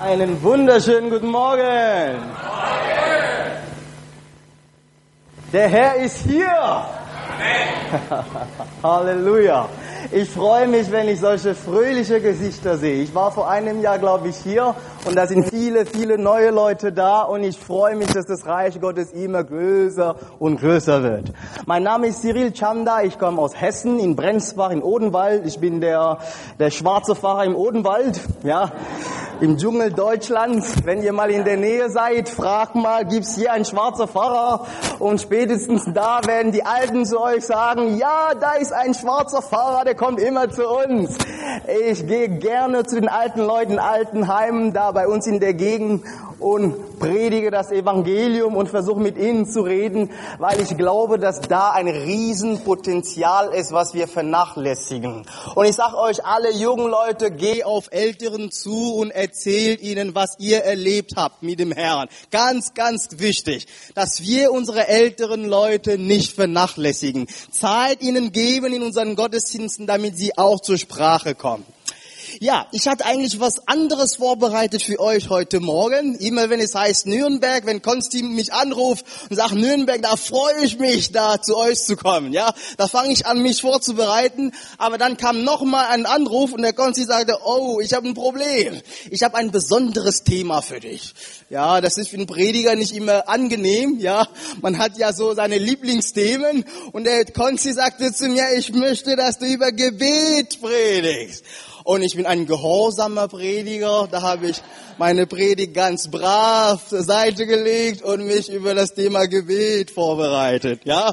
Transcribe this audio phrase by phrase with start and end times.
[0.00, 1.60] Einen wunderschönen guten Morgen.
[1.60, 2.40] Morgen.
[5.52, 6.50] Der Herr ist hier.
[6.50, 8.24] Amen.
[8.82, 9.68] Halleluja.
[10.10, 13.02] Ich freue mich, wenn ich solche fröhliche Gesichter sehe.
[13.02, 14.74] Ich war vor einem Jahr, glaube ich, hier
[15.04, 18.80] und da sind viele, viele neue Leute da und ich freue mich, dass das Reich
[18.80, 21.32] Gottes immer größer und größer wird.
[21.66, 25.44] Mein Name ist Cyril Chanda, ich komme aus Hessen, in Brenzbach, in Odenwald.
[25.46, 26.18] Ich bin der,
[26.58, 28.72] der schwarze Pfarrer im Odenwald, ja,
[29.42, 30.84] im Dschungel Deutschlands.
[30.84, 34.66] Wenn ihr mal in der Nähe seid, fragt mal, gibt's hier einen schwarzen Pfarrer?
[34.98, 39.84] Und spätestens da werden die Alten zu euch sagen, ja, da ist ein schwarzer Pfarrer,
[39.84, 41.16] der kommt immer zu uns.
[41.88, 46.04] Ich gehe gerne zu den alten Leuten, alten Heimen da bei uns in der Gegend
[46.40, 51.70] und predige das Evangelium und versuche mit ihnen zu reden, weil ich glaube, dass da
[51.70, 55.26] ein Riesenpotenzial ist, was wir vernachlässigen.
[55.54, 60.36] Und ich sage euch alle jungen Leute, geh auf Älteren zu und erzählt ihnen, was
[60.38, 62.08] ihr erlebt habt mit dem Herrn.
[62.30, 67.26] Ganz, ganz wichtig, dass wir unsere älteren Leute nicht vernachlässigen.
[67.50, 71.64] Zeit ihnen geben in unseren Gottesdiensten, damit sie auch zur Sprache kommen.
[72.38, 76.14] Ja, ich hatte eigentlich was anderes vorbereitet für euch heute Morgen.
[76.14, 80.78] Immer wenn es heißt Nürnberg, wenn Konsti mich anruft und sagt Nürnberg, da freue ich
[80.78, 82.32] mich, da zu euch zu kommen.
[82.32, 84.52] Ja, da fange ich an, mich vorzubereiten.
[84.78, 88.14] Aber dann kam noch mal ein Anruf und der Konsti sagte, oh, ich habe ein
[88.14, 88.80] Problem.
[89.10, 91.14] Ich habe ein besonderes Thema für dich.
[91.48, 93.98] Ja, das ist für einen Prediger nicht immer angenehm.
[93.98, 94.28] Ja,
[94.60, 96.64] man hat ja so seine Lieblingsthemen.
[96.92, 101.44] Und der Konsti sagte zu mir, ich möchte, dass du über Gebet predigst
[101.90, 104.06] und ich bin ein gehorsamer Prediger.
[104.08, 104.62] Da habe ich
[104.96, 110.82] meine Predigt ganz brav zur Seite gelegt und mich über das Thema Gebet vorbereitet.
[110.84, 111.12] Ja,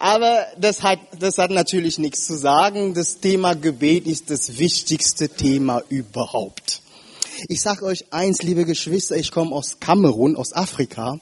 [0.00, 2.94] aber das hat, das hat natürlich nichts zu sagen.
[2.94, 6.81] Das Thema Gebet ist das wichtigste Thema überhaupt.
[7.48, 11.18] Ich sage euch eins, liebe Geschwister, ich komme aus Kamerun, aus Afrika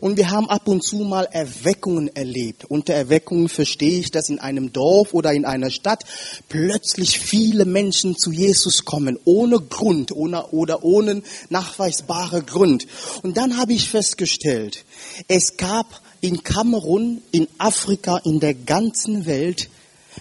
[0.00, 2.64] und wir haben ab und zu mal Erweckungen erlebt.
[2.64, 6.04] Unter Erweckungen verstehe ich, dass in einem Dorf oder in einer Stadt
[6.48, 12.86] plötzlich viele Menschen zu Jesus kommen, ohne Grund ohne, oder ohne nachweisbare Grund.
[13.22, 14.84] Und dann habe ich festgestellt,
[15.26, 19.68] es gab in Kamerun, in Afrika, in der ganzen Welt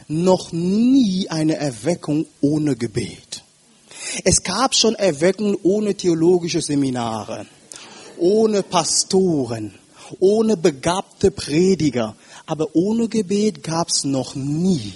[0.08, 3.27] noch nie eine Erweckung ohne Gebet.
[4.24, 7.46] Es gab schon Erweckungen ohne theologische Seminare,
[8.18, 9.74] ohne Pastoren,
[10.20, 14.94] ohne begabte Prediger, aber ohne Gebet gab es noch nie.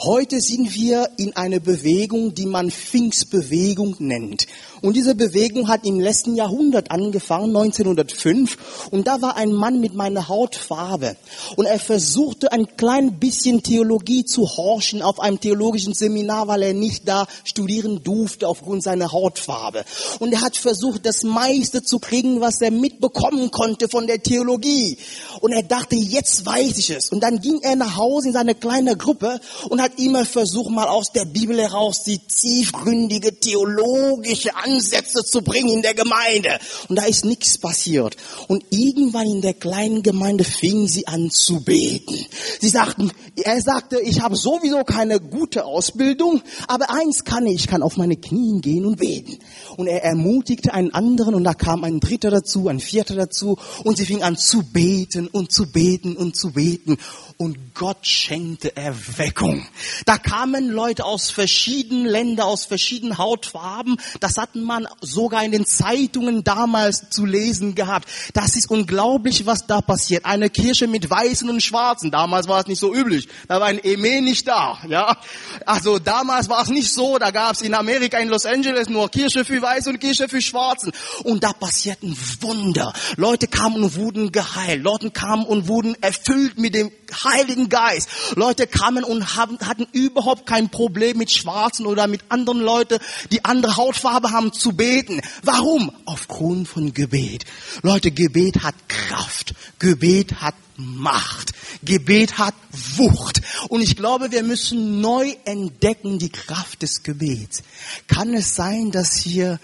[0.00, 4.46] Heute sind wir in einer Bewegung, die man Pfingstbewegung nennt.
[4.82, 8.88] Und diese Bewegung hat im letzten Jahrhundert angefangen, 1905.
[8.90, 11.16] Und da war ein Mann mit meiner Hautfarbe.
[11.56, 16.74] Und er versuchte ein klein bisschen Theologie zu horchen auf einem theologischen Seminar, weil er
[16.74, 19.84] nicht da studieren durfte aufgrund seiner Hautfarbe.
[20.18, 24.98] Und er hat versucht, das meiste zu kriegen, was er mitbekommen konnte von der Theologie.
[25.46, 27.12] Und er dachte, jetzt weiß ich es.
[27.12, 30.88] Und dann ging er nach Hause in seine kleine Gruppe und hat immer versucht, mal
[30.88, 36.58] aus der Bibel heraus die tiefgründige theologische Ansätze zu bringen in der Gemeinde.
[36.88, 38.16] Und da ist nichts passiert.
[38.48, 42.26] Und irgendwann in der kleinen Gemeinde fingen sie an zu beten.
[42.60, 47.66] Sie sagten, er sagte, ich habe sowieso keine gute Ausbildung, aber eins kann ich, ich
[47.68, 49.38] kann auf meine Knien gehen und beten.
[49.76, 53.96] Und er ermutigte einen anderen und da kam ein dritter dazu, ein vierter dazu und
[53.96, 56.98] sie fingen an zu beten und zu beten und zu beten
[57.38, 59.66] und Gott schenkte Erweckung.
[60.06, 63.96] Da kamen Leute aus verschiedenen Ländern, aus verschiedenen Hautfarben.
[64.20, 68.08] Das hat man sogar in den Zeitungen damals zu lesen gehabt.
[68.32, 70.24] Das ist unglaublich, was da passiert.
[70.24, 72.10] Eine Kirche mit Weißen und Schwarzen.
[72.10, 73.28] Damals war es nicht so üblich.
[73.48, 74.78] Da war ein Eme nicht da.
[74.88, 75.18] Ja,
[75.66, 77.18] also damals war es nicht so.
[77.18, 80.40] Da gab es in Amerika in Los Angeles nur Kirche für Weiße und Kirche für
[80.40, 80.92] Schwarzen.
[81.24, 82.94] Und da passierten Wunder.
[83.16, 84.82] Leute kamen und wurden geheilt.
[84.82, 86.90] Leute kamen und wurden erfüllt mit dem
[87.24, 88.08] Heiligen Geist.
[88.34, 92.98] Leute kamen und haben, hatten überhaupt kein Problem mit Schwarzen oder mit anderen Leuten,
[93.30, 95.20] die andere Hautfarbe haben, zu beten.
[95.42, 95.92] Warum?
[96.04, 97.44] Aufgrund von Gebet.
[97.82, 99.54] Leute, Gebet hat Kraft.
[99.78, 101.52] Gebet hat Macht.
[101.82, 102.54] Gebet hat
[102.96, 103.40] Wucht.
[103.68, 107.62] Und ich glaube, wir müssen neu entdecken die Kraft des Gebets.
[108.08, 109.58] Kann es sein, dass wir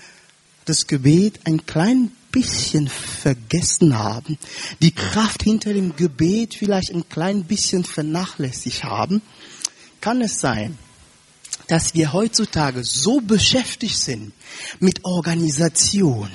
[0.65, 4.39] das Gebet ein klein bisschen vergessen haben,
[4.81, 9.23] die Kraft hinter dem Gebet vielleicht ein klein bisschen vernachlässigt haben,
[10.01, 10.77] kann es sein,
[11.69, 14.33] dass wir heutzutage so beschäftigt sind
[14.81, 16.31] mit Organisation,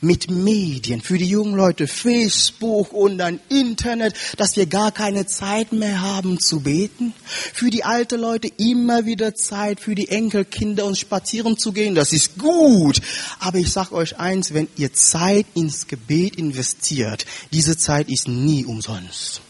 [0.00, 5.72] mit Medien, für die jungen Leute Facebook und dann Internet, dass wir gar keine Zeit
[5.72, 7.12] mehr haben zu beten.
[7.26, 12.12] Für die alten Leute immer wieder Zeit, für die Enkelkinder uns spazieren zu gehen, das
[12.12, 13.00] ist gut.
[13.38, 18.64] Aber ich sag euch eins, wenn ihr Zeit ins Gebet investiert, diese Zeit ist nie
[18.64, 19.42] umsonst.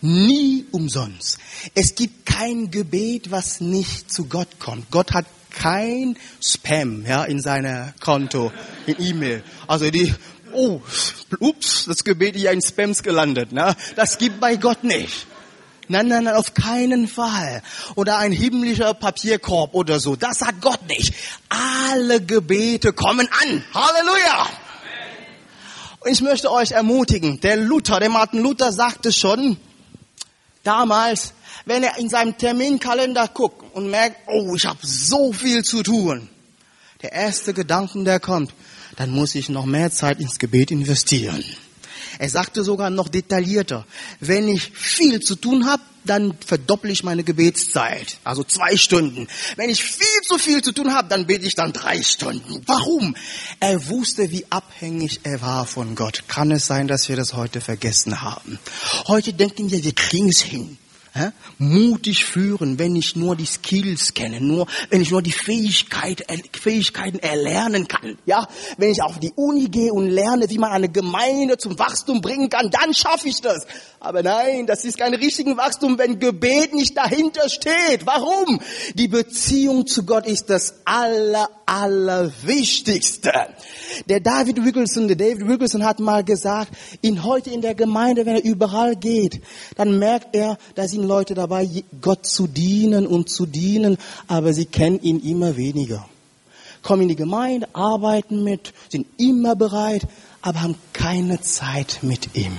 [0.00, 1.38] Nie umsonst.
[1.74, 4.90] Es gibt kein Gebet, was nicht zu Gott kommt.
[4.90, 8.52] Gott hat kein Spam ja, in seiner Konto,
[8.86, 9.42] in E-Mail.
[9.66, 10.14] Also die,
[10.52, 10.80] oh,
[11.40, 13.52] ups, das Gebet ist in Spams gelandet.
[13.52, 13.74] Ne?
[13.96, 15.26] Das gibt bei Gott nicht.
[15.88, 17.62] Nein, nein, nein, auf keinen Fall.
[17.94, 20.16] Oder ein himmlischer Papierkorb oder so.
[20.16, 21.14] Das hat Gott nicht.
[21.48, 23.64] Alle Gebete kommen an.
[23.72, 24.46] Halleluja!
[26.00, 29.56] Und ich möchte euch ermutigen, der Luther, der Martin Luther sagte schon,
[30.68, 31.32] damals,
[31.64, 36.28] wenn er in seinem Terminkalender guckt und merkt, oh, ich habe so viel zu tun.
[37.02, 38.52] Der erste Gedanke, der kommt,
[38.96, 41.42] dann muss ich noch mehr Zeit ins Gebet investieren.
[42.18, 43.86] Er sagte sogar noch detaillierter,
[44.20, 49.28] wenn ich viel zu tun habe, dann verdopple ich meine Gebetszeit, also zwei Stunden.
[49.56, 52.62] Wenn ich viel zu viel zu tun habe, dann bete ich dann drei Stunden.
[52.66, 53.14] Warum?
[53.60, 56.24] Er wusste, wie abhängig er war von Gott.
[56.28, 58.58] Kann es sein, dass wir das heute vergessen haben?
[59.06, 60.78] Heute denken wir, wir kriegen es hin
[61.18, 66.24] ja, mutig führen, wenn ich nur die Skills kenne, nur wenn ich nur die Fähigkeit,
[66.52, 68.18] Fähigkeiten erlernen kann.
[68.24, 72.20] Ja, wenn ich auf die Uni gehe und lerne, wie man eine Gemeinde zum Wachstum
[72.20, 73.66] bringen kann, dann schaffe ich das.
[74.00, 78.06] Aber nein, das ist kein richtiges Wachstum, wenn Gebet nicht dahinter steht.
[78.06, 78.60] Warum?
[78.94, 83.32] Die Beziehung zu Gott ist das aller, allerwichtigste.
[84.08, 86.72] Der David Wickelson, der David Wickelson hat mal gesagt,
[87.02, 89.42] ihn heute in der Gemeinde, wenn er überall geht,
[89.76, 91.68] dann merkt er, da sind Leute dabei,
[92.00, 96.08] Gott zu dienen und zu dienen, aber sie kennen ihn immer weniger.
[96.82, 100.06] Kommen in die Gemeinde, arbeiten mit, sind immer bereit,
[100.42, 102.56] aber haben keine Zeit mit ihm.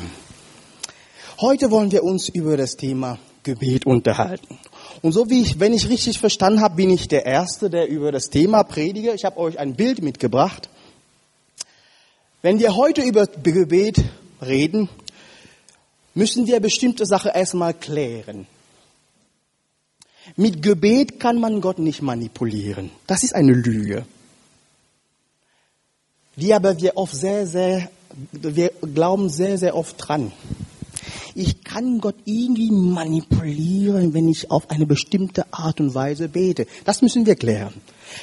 [1.40, 4.60] Heute wollen wir uns über das Thema Gebet unterhalten.
[5.02, 8.12] Und so wie ich, wenn ich richtig verstanden habe, bin ich der Erste, der über
[8.12, 9.14] das Thema predige.
[9.14, 10.70] Ich habe euch ein Bild mitgebracht.
[12.42, 14.04] Wenn wir heute über Gebet
[14.42, 14.90] reden,
[16.20, 18.46] müssen wir bestimmte Sachen erstmal klären.
[20.36, 22.92] Mit Gebet kann man Gott nicht manipulieren.
[23.08, 24.06] Das ist eine Lüge.
[26.36, 27.90] Wir aber wir oft sehr, sehr,
[28.32, 30.32] wir glauben sehr, sehr oft dran
[31.36, 36.68] ich kann Gott irgendwie manipulieren, wenn ich auf eine bestimmte Art und Weise bete.
[36.86, 37.74] Das müssen wir klären.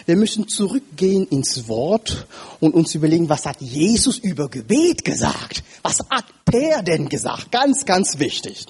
[0.07, 2.27] Wir müssen zurückgehen ins Wort
[2.61, 5.63] und uns überlegen, was hat Jesus über Gebet gesagt?
[5.83, 7.53] Was hat er denn gesagt?
[7.53, 8.67] Ganz, ganz wichtig.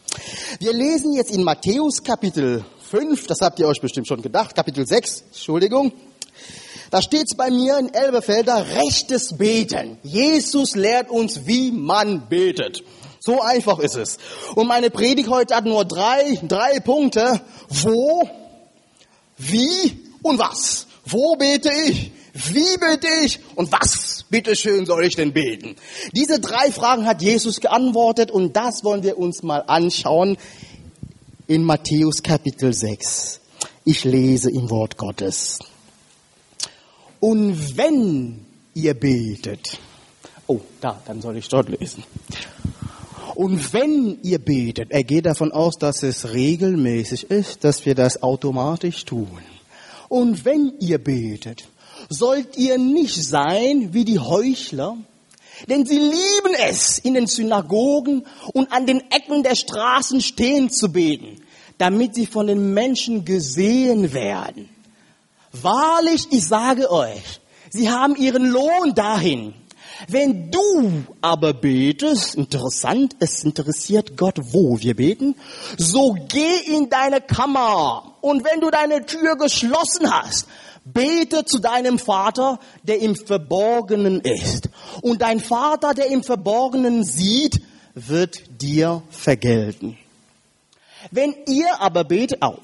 [0.60, 4.86] Wir lesen jetzt in Matthäus Kapitel 5, das habt ihr euch bestimmt schon gedacht, Kapitel
[4.86, 5.92] 6, Entschuldigung.
[6.90, 9.98] Da steht's bei mir in Elbefelder, rechtes Beten.
[10.02, 12.82] Jesus lehrt uns, wie man betet.
[13.18, 14.18] So einfach ist es.
[14.54, 17.40] Und meine Predigt heute hat nur drei, drei Punkte.
[17.68, 18.28] Wo,
[19.36, 20.85] wie und was.
[21.08, 22.10] Wo bete ich?
[22.32, 23.38] Wie bete ich?
[23.54, 25.76] Und was, bitteschön, soll ich denn beten?
[26.12, 30.36] Diese drei Fragen hat Jesus geantwortet und das wollen wir uns mal anschauen
[31.46, 33.40] in Matthäus Kapitel 6.
[33.84, 35.60] Ich lese im Wort Gottes.
[37.20, 38.44] Und wenn
[38.74, 39.78] ihr betet,
[40.48, 42.02] oh, da, dann soll ich dort lesen.
[43.36, 48.22] Und wenn ihr betet, er geht davon aus, dass es regelmäßig ist, dass wir das
[48.22, 49.38] automatisch tun.
[50.08, 51.64] Und wenn ihr betet,
[52.08, 54.96] sollt ihr nicht sein wie die Heuchler,
[55.68, 60.92] denn sie lieben es, in den Synagogen und an den Ecken der Straßen stehen zu
[60.92, 61.40] beten,
[61.78, 64.68] damit sie von den Menschen gesehen werden.
[65.52, 69.54] Wahrlich, ich sage euch, sie haben ihren Lohn dahin.
[70.08, 75.34] Wenn du aber betest, interessant, es interessiert Gott, wo wir beten,
[75.78, 80.46] so geh in deine Kammer und wenn du deine Tür geschlossen hast,
[80.84, 84.68] bete zu deinem Vater, der im Verborgenen ist.
[85.02, 87.60] Und dein Vater, der im Verborgenen sieht,
[87.94, 89.98] wird dir vergelten.
[91.10, 92.58] Wenn ihr aber betet, oh,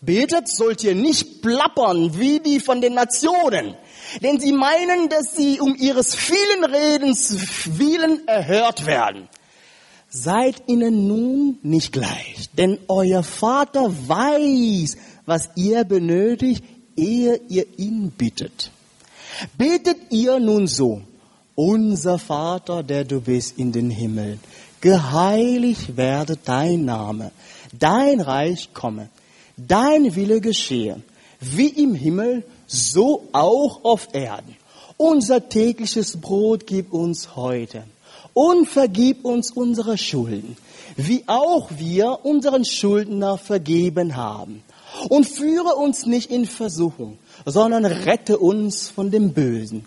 [0.00, 3.76] betet, sollt ihr nicht plappern wie die von den Nationen,
[4.22, 7.36] denn sie meinen, dass sie um ihres vielen Redens
[7.78, 9.28] willen erhört werden.
[10.08, 14.96] Seid ihnen nun nicht gleich, denn euer Vater weiß,
[15.26, 16.64] was ihr benötigt,
[16.96, 18.70] ehe ihr ihn bittet.
[19.58, 21.02] Betet ihr nun so,
[21.54, 24.38] unser Vater, der du bist in den Himmel,
[24.80, 27.32] geheiligt werde dein Name,
[27.78, 29.08] dein Reich komme,
[29.56, 31.02] dein Wille geschehe
[31.40, 34.56] wie im Himmel, so auch auf Erden.
[34.96, 37.84] Unser tägliches Brot gib uns heute
[38.32, 40.56] und vergib uns unsere Schulden,
[40.96, 44.62] wie auch wir unseren Schuldner vergeben haben.
[45.08, 49.84] Und führe uns nicht in Versuchung, sondern rette uns von dem Bösen.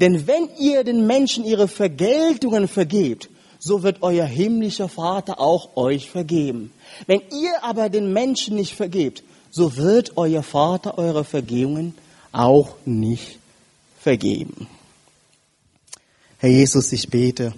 [0.00, 3.28] Denn wenn ihr den Menschen ihre Vergeltungen vergebt,
[3.60, 6.72] so wird euer himmlischer Vater auch euch vergeben.
[7.06, 11.94] Wenn ihr aber den Menschen nicht vergebt, so wird euer Vater eure Vergebungen
[12.32, 13.38] auch nicht
[14.00, 14.68] vergeben.
[16.38, 17.52] Herr Jesus, ich bete,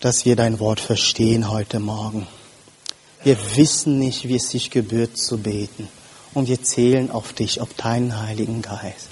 [0.00, 2.26] dass wir dein Wort verstehen heute Morgen.
[3.22, 5.88] Wir wissen nicht, wie es sich gebührt zu beten.
[6.34, 9.08] Und wir zählen auf dich, auf deinen Heiligen Geist.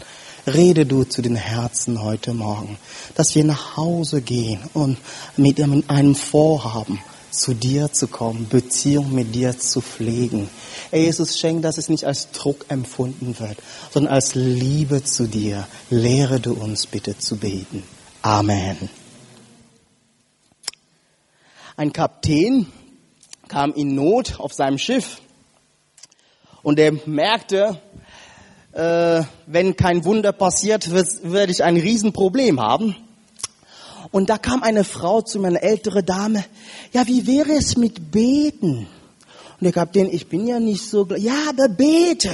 [0.47, 2.79] Rede du zu den Herzen heute Morgen,
[3.15, 4.97] dass wir nach Hause gehen und
[5.37, 6.99] mit einem Vorhaben
[7.31, 10.49] zu dir zu kommen, Beziehung mit dir zu pflegen.
[10.91, 13.59] Herr Jesus, schenk, dass es nicht als Druck empfunden wird,
[13.93, 15.67] sondern als Liebe zu dir.
[15.91, 17.83] Lehre du uns bitte zu beten.
[18.23, 18.91] Amen.
[21.77, 22.67] Ein Kapitän
[23.49, 25.21] kam in Not auf seinem Schiff
[26.63, 27.81] und er merkte,
[28.73, 32.97] äh, wenn kein Wunder passiert, werde ich ein Riesenproblem haben.
[34.11, 36.45] Und da kam eine Frau zu mir, eine ältere Dame.
[36.93, 38.87] Ja, wie wäre es mit Beten?
[39.61, 42.31] Und der Kapitän, ich bin ja nicht so, ja, aber bete.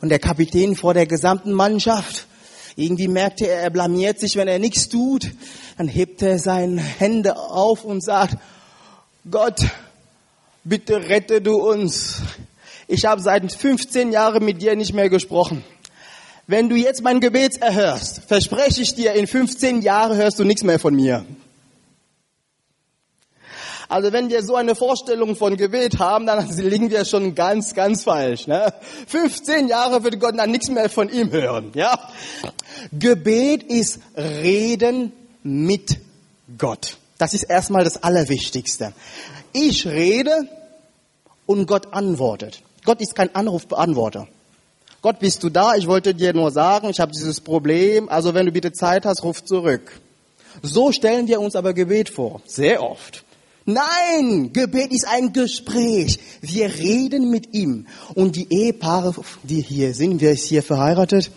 [0.00, 2.26] Und der Kapitän vor der gesamten Mannschaft,
[2.76, 5.30] irgendwie merkte er, er blamiert sich, wenn er nichts tut.
[5.76, 8.36] Dann hebt er seine Hände auf und sagt,
[9.30, 9.60] Gott,
[10.62, 12.22] bitte rette du uns.
[12.86, 15.64] Ich habe seit 15 Jahren mit dir nicht mehr gesprochen.
[16.48, 20.62] Wenn du jetzt mein Gebet erhörst, verspreche ich dir, in 15 Jahren hörst du nichts
[20.62, 21.24] mehr von mir.
[23.88, 28.04] Also wenn wir so eine Vorstellung von Gebet haben, dann liegen wir schon ganz, ganz
[28.04, 28.46] falsch.
[28.46, 28.72] Ne?
[29.06, 31.72] 15 Jahre wird Gott dann nichts mehr von ihm hören.
[31.74, 31.98] Ja?
[32.92, 35.12] Gebet ist Reden
[35.42, 35.98] mit
[36.58, 36.96] Gott.
[37.18, 38.92] Das ist erstmal das Allerwichtigste.
[39.52, 40.48] Ich rede
[41.46, 42.62] und Gott antwortet.
[42.84, 44.28] Gott ist kein Anrufbeantworter.
[45.06, 45.76] Gott, bist du da?
[45.76, 48.08] Ich wollte dir nur sagen, ich habe dieses Problem.
[48.08, 50.00] Also wenn du bitte Zeit hast, ruf zurück.
[50.62, 52.42] So stellen wir uns aber Gebet vor.
[52.44, 53.24] Sehr oft.
[53.66, 56.18] Nein, Gebet ist ein Gespräch.
[56.40, 57.86] Wir reden mit ihm.
[58.16, 61.30] Und die Ehepaare, die hier sind, wer ist hier verheiratet?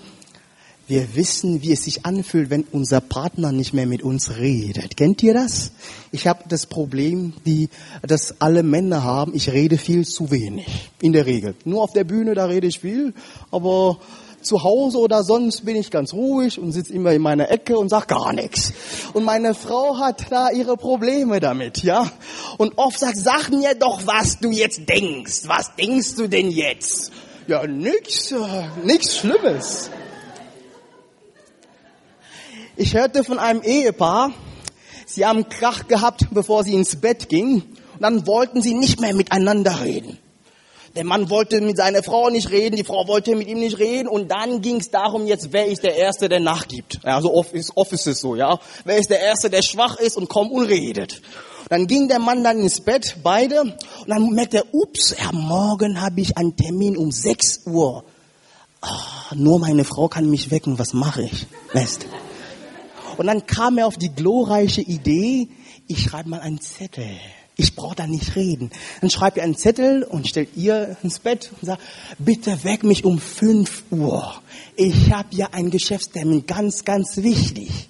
[0.89, 4.97] Wir wissen, wie es sich anfühlt, wenn unser Partner nicht mehr mit uns redet.
[4.97, 5.71] Kennt ihr das?
[6.11, 7.69] Ich habe das Problem, die,
[8.01, 9.35] das alle Männer haben.
[9.35, 10.89] Ich rede viel zu wenig.
[10.99, 11.53] In der Regel.
[11.63, 13.13] Nur auf der Bühne, da rede ich viel.
[13.51, 13.99] Aber
[14.41, 17.89] zu Hause oder sonst bin ich ganz ruhig und sitze immer in meiner Ecke und
[17.89, 18.73] sag gar nichts.
[19.13, 22.11] Und meine Frau hat da ihre Probleme damit, ja.
[22.57, 25.41] Und oft sagt, sag mir doch, was du jetzt denkst.
[25.45, 27.11] Was denkst du denn jetzt?
[27.45, 28.37] Ja, nix, äh,
[28.83, 29.91] nix Schlimmes.
[32.79, 34.31] Ich hörte von einem Ehepaar,
[35.05, 37.63] sie haben Krach gehabt, bevor sie ins Bett gingen.
[37.95, 40.17] Und dann wollten sie nicht mehr miteinander reden.
[40.95, 44.07] Der Mann wollte mit seiner Frau nicht reden, die Frau wollte mit ihm nicht reden
[44.07, 47.01] und dann ging es darum, jetzt wer ist der Erste, der nachgibt.
[47.03, 48.57] Ja, so oft ist, oft es so, ja.
[48.85, 51.21] Wer ist der Erste, der schwach ist und kaum unredet.
[51.67, 53.75] Dann ging der Mann dann ins Bett, beide, und
[54.07, 58.05] dann merkt er, ups, ja, morgen habe ich einen Termin um 6 Uhr.
[58.81, 61.45] Oh, nur meine Frau kann mich wecken, was mache ich?
[61.73, 62.05] Weißt
[63.19, 65.49] und dann kam er auf die glorreiche Idee,
[65.87, 67.09] ich schreibe mal einen Zettel.
[67.57, 68.71] Ich brauche da nicht reden.
[69.01, 71.81] Dann schreibt ihr einen Zettel und stellt ihr ins Bett und sagt,
[72.17, 74.41] bitte weck mich um 5 Uhr.
[74.77, 77.89] Ich habe ja einen Geschäftstermin, ganz, ganz wichtig.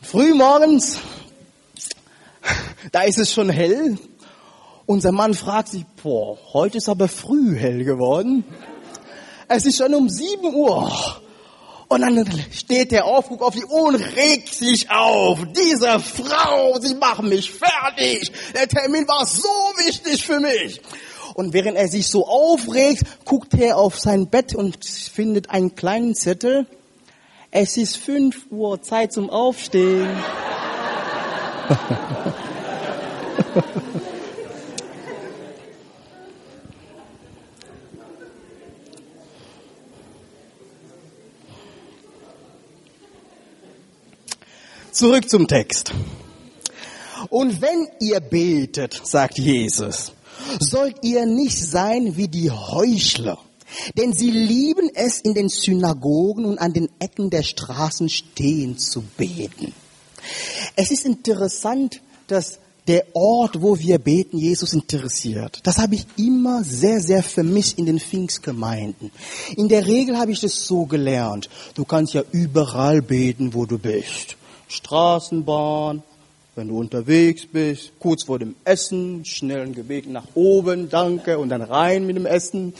[0.00, 0.98] Frühmorgens,
[2.92, 3.98] da ist es schon hell.
[4.86, 8.44] Unser Mann fragt sich, boah, heute ist aber früh hell geworden.
[9.48, 11.22] Es ist schon um 7 Uhr.
[11.88, 15.38] Und dann steht der auf, guckt auf die Uhr und regt sich auf.
[15.56, 18.30] Diese Frau, sie machen mich fertig.
[18.54, 19.48] Der Termin war so
[19.86, 20.82] wichtig für mich.
[21.32, 26.14] Und während er sich so aufregt, guckt er auf sein Bett und findet einen kleinen
[26.14, 26.66] Zettel.
[27.50, 30.10] Es ist fünf Uhr, Zeit zum Aufstehen.
[44.98, 45.92] Zurück zum Text.
[47.30, 50.10] Und wenn ihr betet, sagt Jesus,
[50.58, 53.38] sollt ihr nicht sein wie die Heuchler,
[53.96, 59.04] denn sie lieben es, in den Synagogen und an den Ecken der Straßen stehen zu
[59.16, 59.72] beten.
[60.74, 65.60] Es ist interessant, dass der Ort, wo wir beten, Jesus interessiert.
[65.62, 69.12] Das habe ich immer sehr, sehr vermisst in den Pfingstgemeinden.
[69.54, 71.48] In der Regel habe ich das so gelernt.
[71.74, 74.36] Du kannst ja überall beten, wo du bist.
[74.68, 76.02] Straßenbahn,
[76.54, 79.74] wenn du unterwegs bist, kurz vor dem Essen, schnell ein
[80.12, 82.74] nach oben, danke, und dann rein mit dem Essen.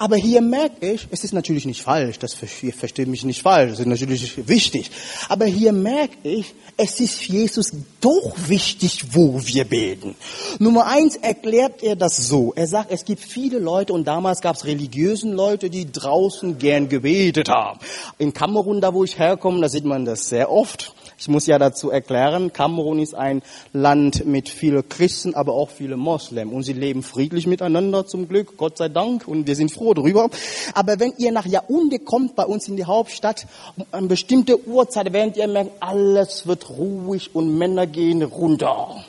[0.00, 3.80] Aber hier merke ich, es ist natürlich nicht falsch, das versteht mich nicht falsch, das
[3.80, 4.90] ist natürlich wichtig.
[5.28, 10.14] Aber hier merke ich, es ist Jesus doch wichtig, wo wir beten.
[10.58, 12.54] Nummer eins erklärt er das so.
[12.56, 16.88] Er sagt, es gibt viele Leute und damals gab es religiösen Leute, die draußen gern
[16.88, 17.78] gebetet haben.
[18.16, 20.94] In Kamerun, da wo ich herkomme, da sieht man das sehr oft.
[21.20, 23.42] Ich muss ja dazu erklären, Kamerun ist ein
[23.74, 26.50] Land mit vielen Christen, aber auch viele Moslem.
[26.50, 29.28] Und sie leben friedlich miteinander zum Glück, Gott sei Dank.
[29.28, 30.30] Und wir sind froh darüber.
[30.72, 33.46] Aber wenn ihr nach Yaoundé kommt, bei uns in die Hauptstadt,
[33.76, 39.04] um eine bestimmte Uhrzeit, werdet ihr merken, alles wird ruhig und Männer gehen runter.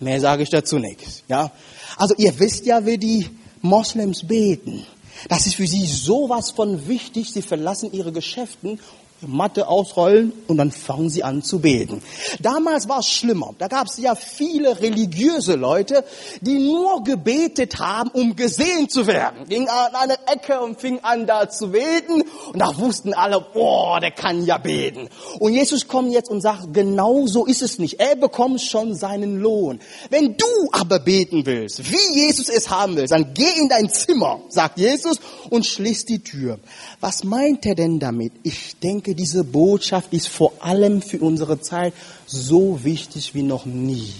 [0.00, 1.24] Mehr sage ich dazu nichts.
[1.28, 1.52] Ja?
[1.98, 3.28] Also ihr wisst ja, wie die
[3.60, 4.86] Moslems beten.
[5.28, 7.32] Das ist für sie sowas von wichtig.
[7.32, 8.80] Sie verlassen ihre Geschäften
[9.22, 12.02] Matte ausrollen und dann fangen sie an zu beten.
[12.40, 13.54] Damals war es schlimmer.
[13.58, 16.04] Da gab es ja viele religiöse Leute,
[16.40, 19.48] die nur gebetet haben, um gesehen zu werden.
[19.48, 24.00] Ging an eine Ecke und fing an da zu beten und da wussten alle, boah,
[24.00, 25.08] der kann ja beten.
[25.38, 28.00] Und Jesus kommt jetzt und sagt, genau so ist es nicht.
[28.00, 29.80] Er bekommt schon seinen Lohn.
[30.10, 34.40] Wenn du aber beten willst, wie Jesus es haben will, dann geh in dein Zimmer,
[34.48, 35.18] sagt Jesus
[35.50, 36.58] und schließ die Tür.
[37.00, 38.32] Was meint er denn damit?
[38.42, 41.92] Ich denke, diese Botschaft ist vor allem für unsere Zeit
[42.26, 44.12] so wichtig wie noch nie.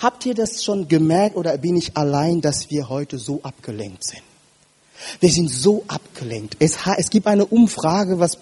[0.00, 4.22] Habt ihr das schon gemerkt oder bin ich allein, dass wir heute so abgelenkt sind?
[5.20, 6.56] Wir sind so abgelenkt.
[6.60, 8.38] Es, es gibt eine Umfrage, was,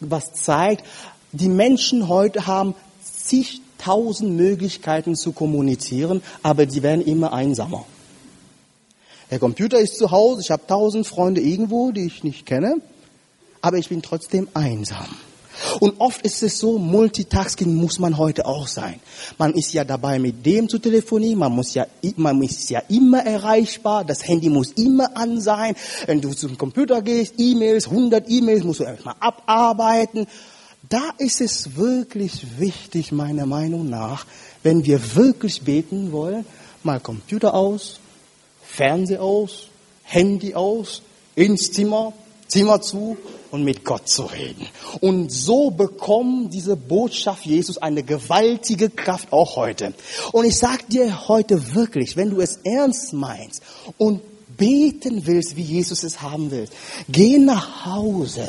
[0.00, 0.84] was zeigt,
[1.32, 7.84] die Menschen heute haben zigtausend Möglichkeiten zu kommunizieren, aber die werden immer einsamer.
[9.30, 12.80] Der Computer ist zu Hause, ich habe tausend Freunde irgendwo, die ich nicht kenne
[13.62, 15.08] aber ich bin trotzdem einsam.
[15.78, 19.00] Und oft ist es so, Multitasking muss man heute auch sein.
[19.38, 21.86] Man ist ja dabei, mit dem zu telefonieren, man muss ja,
[22.16, 25.74] man ist ja immer erreichbar, das Handy muss immer an sein.
[26.06, 30.26] Wenn du zum Computer gehst, E-Mails, 100 E-Mails musst du erstmal abarbeiten.
[30.88, 34.26] Da ist es wirklich wichtig, meiner Meinung nach,
[34.62, 36.44] wenn wir wirklich beten wollen,
[36.82, 38.00] mal Computer aus,
[38.62, 39.68] Fernseher aus,
[40.04, 41.02] Handy aus,
[41.34, 42.12] ins Zimmer,
[42.50, 43.16] Zimmer zu
[43.50, 44.66] und mit Gott zu reden.
[45.00, 49.94] Und so bekommt diese Botschaft Jesus eine gewaltige Kraft auch heute.
[50.32, 53.62] Und ich sag dir heute wirklich, wenn du es ernst meinst
[53.98, 54.20] und
[54.56, 56.68] beten willst, wie Jesus es haben will,
[57.08, 58.46] geh nach Hause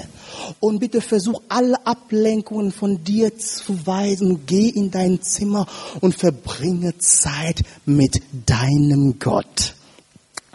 [0.60, 4.42] und bitte versuch alle Ablenkungen von dir zu weisen.
[4.46, 5.68] Geh in dein Zimmer
[6.02, 9.76] und verbringe Zeit mit deinem Gott.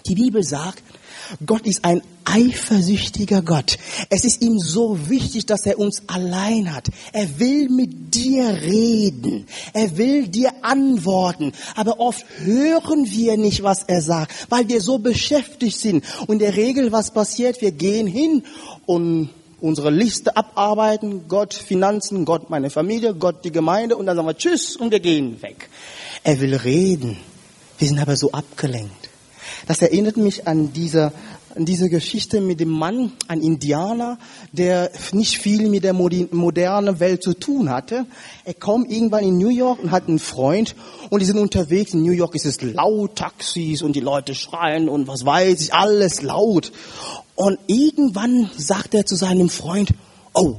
[0.07, 0.83] Die Bibel sagt,
[1.45, 3.79] Gott ist ein eifersüchtiger Gott.
[4.11, 6.89] Es ist ihm so wichtig, dass er uns allein hat.
[7.13, 9.47] Er will mit dir reden.
[9.73, 11.53] Er will dir antworten.
[11.75, 16.05] Aber oft hören wir nicht, was er sagt, weil wir so beschäftigt sind.
[16.27, 17.61] Und in der Regel, was passiert?
[17.61, 18.43] Wir gehen hin
[18.87, 21.29] und unsere Liste abarbeiten.
[21.29, 23.97] Gott Finanzen, Gott meine Familie, Gott die Gemeinde.
[23.97, 25.69] Und dann sagen wir Tschüss und wir gehen weg.
[26.25, 27.17] Er will reden.
[27.79, 29.11] Wir sind aber so abgelenkt.
[29.67, 31.13] Das erinnert mich an diese,
[31.55, 34.19] an diese Geschichte mit dem Mann, ein Indianer,
[34.53, 38.07] der nicht viel mit der modernen Welt zu tun hatte.
[38.45, 40.75] Er kommt irgendwann in New York und hat einen Freund
[41.11, 41.95] und die sind unterwegs.
[41.95, 45.75] In New York ist es laut, Taxis und die Leute schreien und was weiß ich,
[45.75, 46.73] alles laut.
[47.35, 49.95] Und irgendwann sagt er zu seinem Freund,
[50.35, 50.57] oh,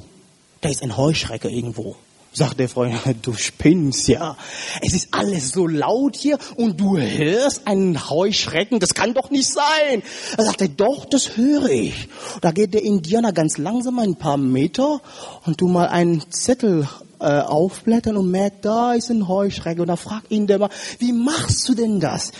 [0.61, 1.95] da ist ein Heuschrecker irgendwo.
[2.37, 4.37] Sagt der Freund, du spinnst ja.
[4.83, 8.79] Es ist alles so laut hier und du hörst einen Heuschrecken.
[8.79, 10.03] Das kann doch nicht sein.
[10.37, 12.07] Er sagt er, doch, das höre ich.
[12.41, 15.01] Da geht der Indianer ganz langsam ein paar Meter
[15.47, 16.87] und du mal einen Zettel
[17.19, 19.81] äh, aufblättern und merkt, da ist ein Heuschrecken.
[19.81, 20.69] Und da fragt ihn der mal,
[20.99, 22.31] wie machst du denn das?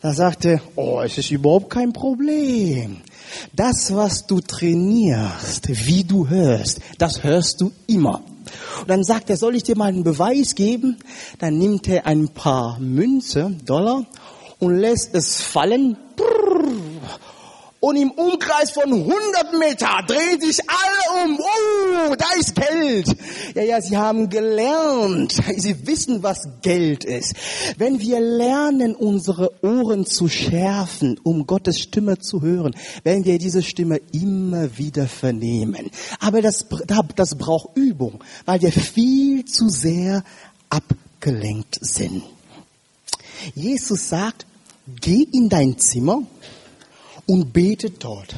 [0.00, 3.02] Da sagt er, oh, es ist überhaupt kein Problem.
[3.52, 8.22] Das, was du trainierst, wie du hörst, das hörst du immer.
[8.80, 10.98] Und dann sagt er, soll ich dir mal einen Beweis geben?
[11.38, 14.06] Dann nimmt er ein paar Münze, Dollar,
[14.58, 15.96] und lässt es fallen.
[17.86, 19.12] Und im Umkreis von 100
[19.60, 21.38] Meter drehen sich alle um.
[21.38, 23.16] Oh, da ist Geld.
[23.54, 25.40] Ja, ja, sie haben gelernt.
[25.56, 27.34] Sie wissen, was Geld ist.
[27.78, 33.62] Wenn wir lernen, unsere Ohren zu schärfen, um Gottes Stimme zu hören, werden wir diese
[33.62, 35.92] Stimme immer wieder vernehmen.
[36.18, 36.66] Aber das,
[37.14, 40.24] das braucht Übung, weil wir viel zu sehr
[40.70, 42.24] abgelenkt sind.
[43.54, 44.44] Jesus sagt,
[45.00, 46.24] geh in dein Zimmer
[47.26, 48.36] und bete dort.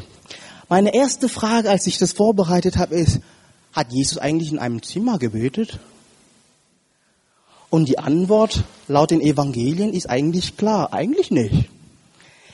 [0.68, 3.20] Meine erste Frage, als ich das vorbereitet habe, ist,
[3.72, 5.78] hat Jesus eigentlich in einem Zimmer gebetet?
[7.70, 11.68] Und die Antwort laut den Evangelien ist eigentlich klar, eigentlich nicht.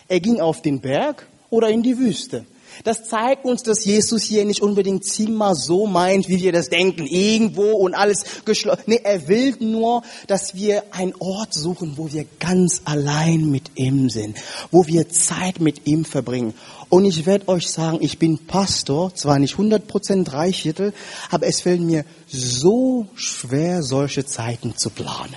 [0.09, 2.45] Er ging auf den Berg oder in die Wüste.
[2.83, 7.07] Das zeigt uns, dass Jesus hier nicht unbedingt Zimmer so meint, wie wir das denken,
[7.07, 8.83] irgendwo und alles geschlossen.
[8.87, 14.11] Nee, er will nur, dass wir einen Ort suchen, wo wir ganz allein mit ihm
[14.11, 14.37] sind,
[14.71, 16.55] wo wir Zeit mit ihm verbringen.
[16.89, 20.93] Und ich werde euch sagen, ich bin Pastor, zwar nicht 100% Dreiviertel,
[21.31, 25.35] aber es fällt mir so schwer, solche Zeiten zu planen.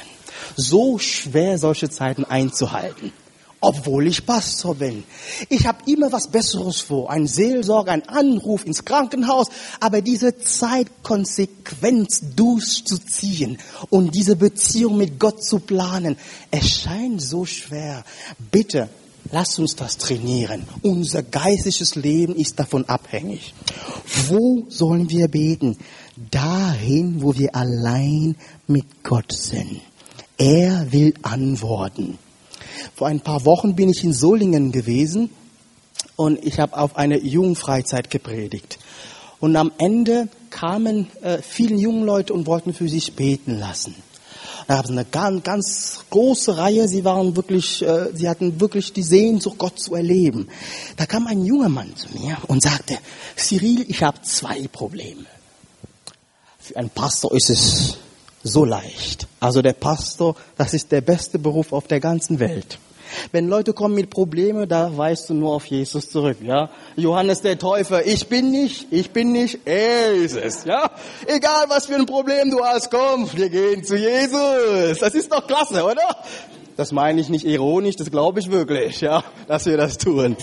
[0.55, 3.11] So schwer, solche Zeiten einzuhalten
[3.59, 5.03] obwohl ich Pastor bin.
[5.49, 9.47] Ich habe immer was Besseres vor, ein Seelsorger, ein Anruf ins Krankenhaus,
[9.79, 13.57] aber diese Zeit konsequent durchzuziehen
[13.89, 16.17] und diese Beziehung mit Gott zu planen,
[16.51, 18.05] es scheint so schwer.
[18.51, 18.89] Bitte,
[19.31, 20.63] lasst uns das trainieren.
[20.83, 23.53] Unser geistliches Leben ist davon abhängig.
[24.27, 25.77] Wo sollen wir beten?
[26.31, 28.35] Dahin, wo wir allein
[28.67, 29.81] mit Gott sind.
[30.37, 32.19] Er will antworten.
[32.95, 35.29] Vor ein paar Wochen bin ich in Solingen gewesen
[36.15, 38.79] und ich habe auf eine Jugendfreizeit gepredigt.
[39.39, 43.95] Und am Ende kamen äh, viele jungen Leute und wollten für sich beten lassen.
[44.67, 46.87] Da gab es eine ganz, ganz große Reihe.
[46.87, 50.49] Sie waren wirklich, äh, sie hatten wirklich die Sehnsucht, Gott zu erleben.
[50.97, 52.97] Da kam ein junger Mann zu mir und sagte:
[53.37, 55.25] Cyril, ich habe zwei Probleme.
[56.59, 57.97] Für einen Pastor ist es
[58.43, 59.27] so leicht.
[59.39, 62.79] Also der Pastor, das ist der beste Beruf auf der ganzen Welt.
[63.31, 66.69] Wenn Leute kommen mit Problemen, da weißt du nur auf Jesus zurück, ja.
[66.95, 70.91] Johannes der Täufer, ich bin nicht, ich bin nicht, er ist es, ja.
[71.25, 74.99] Egal was für ein Problem du hast, komm, wir gehen zu Jesus.
[74.99, 76.17] Das ist doch klasse, oder?
[76.75, 80.37] Das meine ich nicht ironisch, das glaube ich wirklich, ja, dass wir das tun.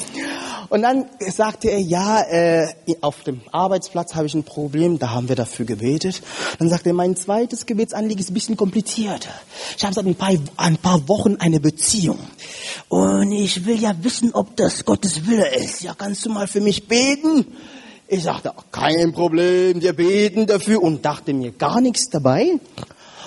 [0.75, 2.67] Und dann sagte er, ja, äh,
[3.01, 6.21] auf dem Arbeitsplatz habe ich ein Problem, da haben wir dafür gebetet.
[6.59, 9.31] Dann sagte er, mein zweites Gebetsanliegen ist ein bisschen komplizierter.
[9.77, 12.19] Ich habe seit ein paar, ein paar Wochen eine Beziehung.
[12.89, 15.85] Und ich will ja wissen, ob das Gottes Wille ist.
[15.85, 17.47] Ja, kannst du mal für mich beten?
[18.09, 22.59] Ich sagte, kein Problem, wir beten dafür und dachte mir gar nichts dabei.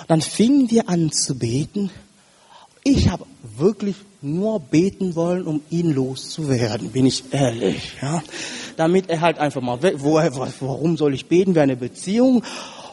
[0.06, 1.90] Dann fingen wir an zu beten.
[2.90, 3.26] Ich habe
[3.58, 8.22] wirklich nur beten wollen, um ihn loszuwerden, bin ich ehrlich, ja.
[8.78, 12.42] Damit er halt einfach mal, woher, warum soll ich beten, wäre eine Beziehung.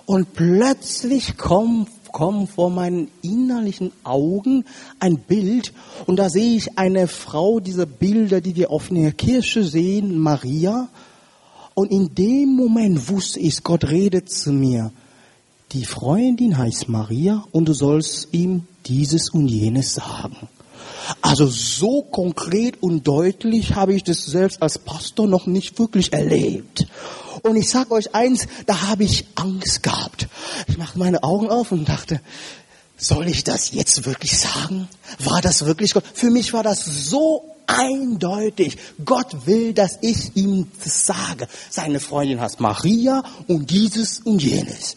[0.06, 4.66] Und plötzlich kommt, kommt vor meinen innerlichen Augen
[5.00, 5.72] ein Bild
[6.08, 10.20] und da sehe ich eine Frau, diese Bilder, die wir oft in der Kirche sehen,
[10.20, 10.90] Maria.
[11.74, 14.92] Und in dem Moment wusste ich, Gott redet zu mir.
[15.76, 20.48] Die Freundin heißt Maria und du sollst ihm dieses und jenes sagen.
[21.22, 26.88] Also so konkret und deutlich habe ich das selbst als Pastor noch nicht wirklich erlebt.
[27.44, 30.30] Und ich sage euch eins, da habe ich Angst gehabt.
[30.68, 32.22] Ich machte meine Augen auf und dachte,
[32.96, 34.88] soll ich das jetzt wirklich sagen?
[35.20, 36.06] War das wirklich Gott?
[36.14, 38.78] Für mich war das so eindeutig.
[39.04, 41.50] Gott will, dass ich ihm sage.
[41.70, 44.96] Seine Freundin heißt Maria und dieses und jenes.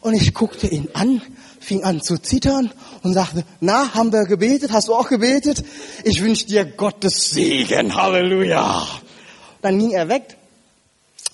[0.00, 1.22] Und ich guckte ihn an
[1.68, 2.70] fing an zu zittern
[3.02, 4.72] und sagte, na, haben wir gebetet?
[4.72, 5.62] Hast du auch gebetet?
[6.04, 7.94] Ich wünsche dir Gottes Segen.
[7.94, 8.86] Halleluja.
[9.60, 10.36] Dann ging er weg.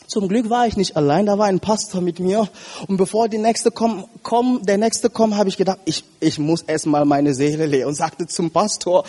[0.06, 2.48] Zum Glück war ich nicht allein, da war ein Pastor mit mir.
[2.88, 6.62] Und bevor die nächste kommen, komm, der nächste kommt, habe ich gedacht, ich, ich muss
[6.62, 9.04] erstmal meine Seele leeren und sagte zum Pastor,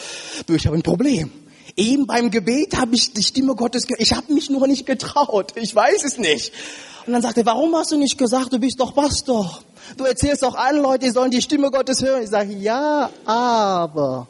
[0.47, 1.31] du, ich habe ein Problem.
[1.75, 4.01] Eben beim Gebet habe ich die Stimme Gottes gehört.
[4.01, 5.53] Ich habe mich nur nicht getraut.
[5.55, 6.53] Ich weiß es nicht.
[7.05, 9.59] Und dann sagte er, warum hast du nicht gesagt, du bist doch Pastor?
[9.97, 12.23] Du erzählst auch allen Leuten, die sollen die Stimme Gottes hören.
[12.23, 14.27] Ich sage, ja, aber.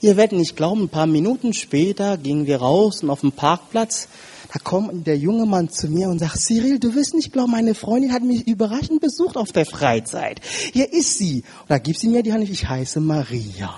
[0.00, 4.08] Ihr werdet nicht glauben, ein paar Minuten später gingen wir raus und auf dem Parkplatz,
[4.52, 7.74] da kommt der junge Mann zu mir und sagt, Cyril, du wirst nicht glauben, meine
[7.74, 10.40] Freundin hat mich überraschend besucht auf der Freizeit.
[10.72, 11.44] Hier ist sie.
[11.62, 13.74] Und da gibt sie mir die Hand, ich heiße Maria.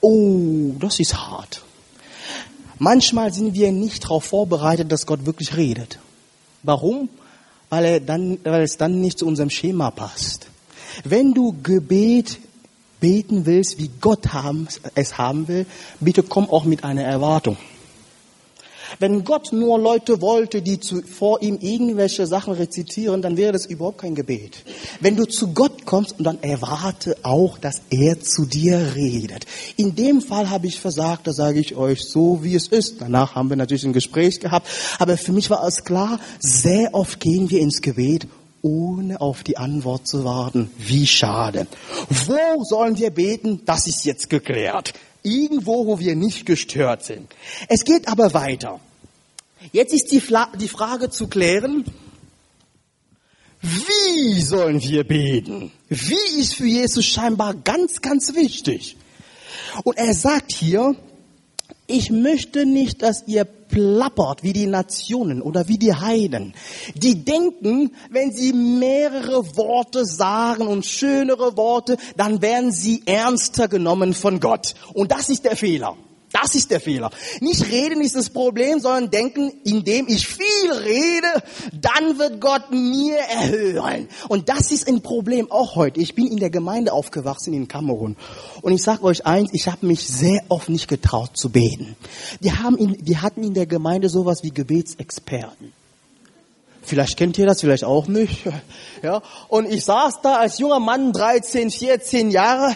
[0.00, 1.62] Oh, das ist hart.
[2.78, 5.98] Manchmal sind wir nicht darauf vorbereitet, dass Gott wirklich redet.
[6.62, 7.08] Warum?
[7.70, 10.46] weil, er dann, weil es dann nicht zu unserem Schema passt.
[11.04, 12.38] Wenn du Gebet
[13.00, 15.66] beten willst, wie Gott haben, es haben will,
[16.00, 17.56] bitte komm auch mit einer Erwartung.
[18.98, 23.66] Wenn Gott nur Leute wollte, die zu, vor ihm irgendwelche Sachen rezitieren, dann wäre das
[23.66, 24.64] überhaupt kein Gebet.
[25.00, 29.46] Wenn du zu Gott kommst und dann erwarte auch, dass er zu dir redet.
[29.76, 33.00] In dem Fall habe ich versagt, da sage ich euch so, wie es ist.
[33.00, 34.66] Danach haben wir natürlich ein Gespräch gehabt.
[34.98, 38.26] Aber für mich war es klar, sehr oft gehen wir ins Gebet,
[38.62, 40.70] ohne auf die Antwort zu warten.
[40.76, 41.66] Wie schade.
[42.08, 43.62] Wo sollen wir beten?
[43.64, 44.94] Das ist jetzt geklärt.
[45.22, 47.28] Irgendwo, wo wir nicht gestört sind.
[47.68, 48.80] Es geht aber weiter.
[49.72, 51.84] Jetzt ist die, Fla die Frage zu klären,
[53.60, 55.72] wie sollen wir beten?
[55.88, 58.96] Wie ist für Jesus scheinbar ganz, ganz wichtig.
[59.84, 60.94] Und er sagt hier,
[61.86, 66.54] ich möchte nicht, dass ihr plappert wie die Nationen oder wie die Heiden.
[66.94, 74.14] Die denken, wenn sie mehrere Worte sagen und schönere Worte, dann werden sie ernster genommen
[74.14, 74.74] von Gott.
[74.92, 75.96] Und das ist der Fehler.
[76.32, 77.10] Das ist der Fehler.
[77.40, 83.16] Nicht reden ist das Problem, sondern denken, indem ich viel rede, dann wird Gott mir
[83.16, 84.08] erhören.
[84.28, 86.00] Und das ist ein Problem auch heute.
[86.00, 88.16] Ich bin in der Gemeinde aufgewachsen in Kamerun.
[88.60, 91.96] Und ich sage euch eins, ich habe mich sehr oft nicht getraut zu beten.
[92.40, 95.72] Die, haben in, die hatten in der Gemeinde sowas wie Gebetsexperten.
[96.82, 98.44] Vielleicht kennt ihr das, vielleicht auch nicht.
[99.00, 99.22] Ja.
[99.46, 102.74] Und ich saß da als junger Mann, 13, 14 Jahre,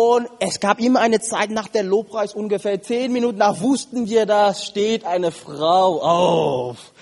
[0.00, 4.26] und es gab immer eine Zeit nach der Lobpreis, ungefähr zehn Minuten nach, wussten wir,
[4.26, 6.92] da steht eine Frau auf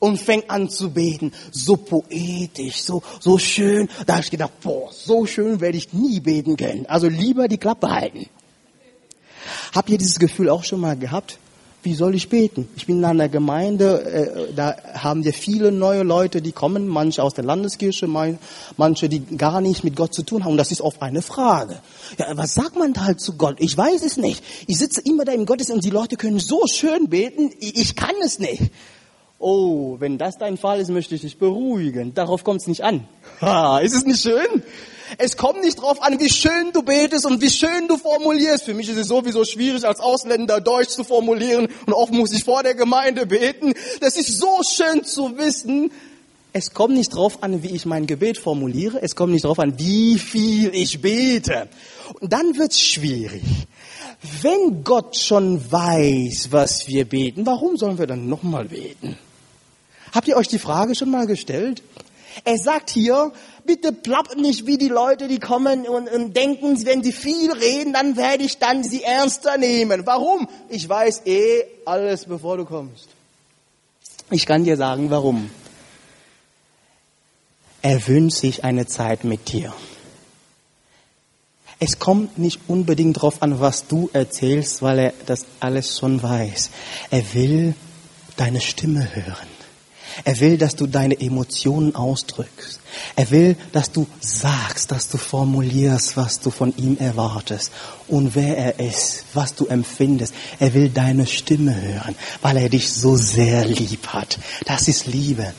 [0.00, 1.32] und fängt an zu beten.
[1.50, 3.88] So poetisch, so, so schön.
[4.04, 6.84] Da habe ich gedacht, boah, so schön werde ich nie beten können.
[6.84, 8.28] Also lieber die Klappe halten.
[9.74, 11.38] Habt ihr dieses Gefühl auch schon mal gehabt?
[11.82, 12.68] Wie soll ich beten?
[12.76, 17.22] Ich bin in einer Gemeinde, äh, da haben wir viele neue Leute, die kommen, manche
[17.22, 20.56] aus der Landeskirche, manche, die gar nichts mit Gott zu tun haben.
[20.56, 21.80] Das ist oft eine Frage.
[22.18, 23.56] Ja, was sagt man da halt zu Gott?
[23.58, 24.42] Ich weiß es nicht.
[24.66, 28.14] Ich sitze immer da im Gottesdienst und die Leute können so schön beten, ich kann
[28.24, 28.70] es nicht.
[29.38, 32.14] Oh, wenn das dein Fall ist, möchte ich dich beruhigen.
[32.14, 33.08] Darauf kommt es nicht an.
[33.40, 34.62] Ha, ist es nicht schön?
[35.18, 38.64] Es kommt nicht drauf an, wie schön du betest und wie schön du formulierst.
[38.64, 42.44] Für mich ist es sowieso schwierig, als Ausländer Deutsch zu formulieren und oft muss ich
[42.44, 43.74] vor der Gemeinde beten.
[44.00, 45.90] Das ist so schön zu wissen.
[46.54, 49.00] Es kommt nicht drauf an, wie ich mein Gebet formuliere.
[49.00, 51.68] Es kommt nicht drauf an, wie viel ich bete.
[52.20, 53.42] Und dann wird's schwierig.
[54.42, 59.16] Wenn Gott schon weiß, was wir beten, warum sollen wir dann nochmal beten?
[60.12, 61.82] Habt ihr euch die Frage schon mal gestellt?
[62.44, 63.32] Er sagt hier,
[63.66, 67.92] bitte plapp nicht wie die Leute, die kommen und, und denken, wenn sie viel reden,
[67.92, 70.06] dann werde ich dann sie ernster nehmen.
[70.06, 70.48] Warum?
[70.68, 73.08] Ich weiß eh alles, bevor du kommst.
[74.30, 75.50] Ich kann dir sagen, warum.
[77.82, 79.74] Er wünscht sich eine Zeit mit dir.
[81.80, 86.70] Es kommt nicht unbedingt darauf an, was du erzählst, weil er das alles schon weiß.
[87.10, 87.74] Er will
[88.36, 89.51] deine Stimme hören.
[90.24, 92.80] Er will, dass du deine Emotionen ausdrückst.
[93.16, 97.72] Er will, dass du sagst, dass du formulierst, was du von ihm erwartest
[98.08, 100.34] und wer er ist, was du empfindest.
[100.58, 104.38] Er will deine Stimme hören, weil er dich so sehr lieb hat.
[104.66, 105.52] Das ist Liebe.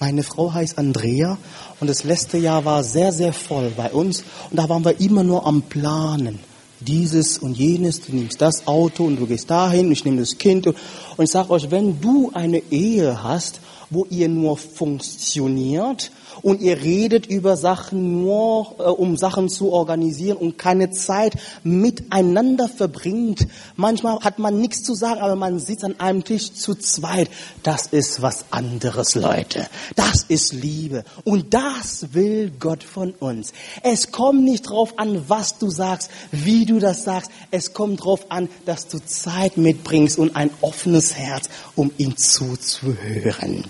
[0.00, 1.38] Meine Frau heißt Andrea
[1.80, 5.24] und das letzte Jahr war sehr, sehr voll bei uns und da waren wir immer
[5.24, 6.38] nur am Planen
[6.80, 10.66] dieses und jenes, du nimmst das Auto und du gehst dahin, ich nehme das Kind.
[10.66, 10.76] Und
[11.18, 16.10] ich sage euch, wenn du eine Ehe hast, wo ihr nur funktioniert
[16.42, 22.68] und ihr redet über Sachen nur, äh, um Sachen zu organisieren und keine Zeit miteinander
[22.68, 23.46] verbringt.
[23.76, 27.30] Manchmal hat man nichts zu sagen, aber man sitzt an einem Tisch zu zweit.
[27.62, 29.66] Das ist was anderes, Leute.
[29.94, 31.04] Das ist Liebe.
[31.24, 33.52] Und das will Gott von uns.
[33.82, 37.30] Es kommt nicht drauf an, was du sagst, wie du das sagst.
[37.50, 43.64] Es kommt drauf an, dass du Zeit mitbringst und ein offenes Herz, um ihm zuzuhören.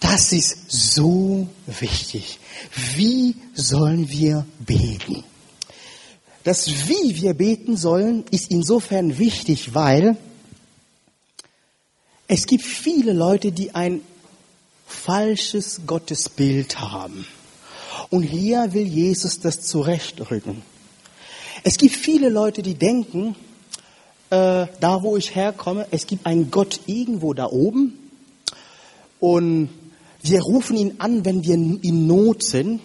[0.00, 2.38] Das ist so wichtig.
[2.96, 5.22] Wie sollen wir beten?
[6.42, 10.16] Das Wie wir beten sollen ist insofern wichtig, weil
[12.26, 14.00] es gibt viele Leute, die ein
[14.86, 17.26] falsches Gottesbild haben.
[18.08, 20.62] Und hier will Jesus das zurechtrücken.
[21.62, 23.36] Es gibt viele Leute, die denken,
[24.30, 27.98] äh, da wo ich herkomme, es gibt einen Gott irgendwo da oben
[29.18, 29.68] und
[30.22, 32.80] wir rufen ihn an, wenn wir in Not sind.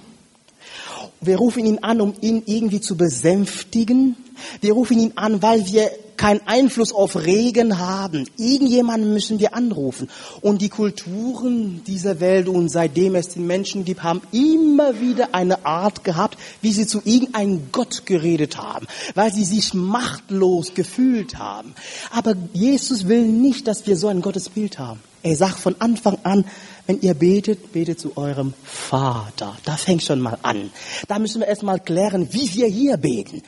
[1.21, 4.15] Wir rufen ihn an, um ihn irgendwie zu besänftigen.
[4.61, 8.25] Wir rufen ihn an, weil wir keinen Einfluss auf Regen haben.
[8.37, 10.09] Irgendjemanden müssen wir anrufen.
[10.41, 15.65] Und die Kulturen dieser Welt und seitdem es den Menschen gibt, haben immer wieder eine
[15.65, 21.73] Art gehabt, wie sie zu irgendeinem Gott geredet haben, weil sie sich machtlos gefühlt haben.
[22.11, 24.99] Aber Jesus will nicht, dass wir so ein Gottesbild haben.
[25.23, 26.45] Er sagt von Anfang an,
[26.87, 29.57] wenn ihr betet, betet zu eurem Vater.
[29.65, 30.71] Da fängt schon mal an.
[31.07, 33.41] Da müssen wir erstmal klären, wie wir hier beten.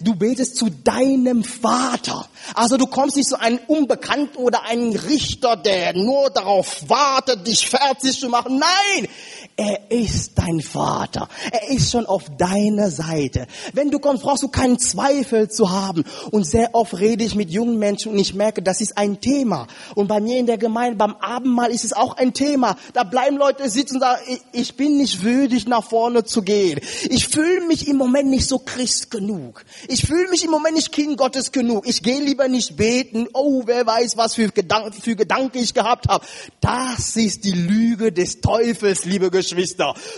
[0.00, 2.28] Du betest zu deinem Vater.
[2.54, 7.68] Also du kommst nicht zu einem Unbekannten oder einem Richter, der nur darauf wartet, dich
[7.68, 8.58] fertig zu machen.
[8.58, 9.08] Nein!
[9.56, 11.28] Er ist dein Vater.
[11.52, 13.46] Er ist schon auf deiner Seite.
[13.72, 16.02] Wenn du kommst, brauchst du keinen Zweifel zu haben.
[16.32, 19.68] Und sehr oft rede ich mit jungen Menschen und ich merke, das ist ein Thema.
[19.94, 22.76] Und bei mir in der Gemeinde, beim Abendmahl ist es auch ein Thema.
[22.94, 26.80] Da bleiben Leute sitzen und sagen, ich bin nicht würdig, nach vorne zu gehen.
[27.08, 29.64] Ich fühle mich im Moment nicht so Christ genug.
[29.86, 31.86] Ich fühle mich im Moment nicht Kind Gottes genug.
[31.86, 33.28] Ich gehe lieber nicht beten.
[33.32, 36.26] Oh, wer weiß, was für Gedanken, für Gedanken ich gehabt habe.
[36.60, 39.43] Das ist die Lüge des Teufels, liebe Geschwister.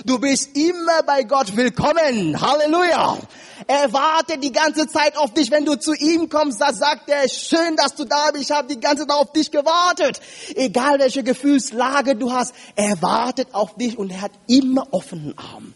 [0.05, 2.41] Du bist immer bei Gott willkommen.
[2.41, 3.19] Halleluja.
[3.67, 5.51] Er wartet die ganze Zeit auf dich.
[5.51, 8.45] Wenn du zu ihm kommst, da sagt er, schön, dass du da bist.
[8.45, 10.21] Ich habe die ganze Zeit auf dich gewartet.
[10.55, 15.75] Egal welche Gefühlslage du hast, er wartet auf dich und er hat immer offenen Arm.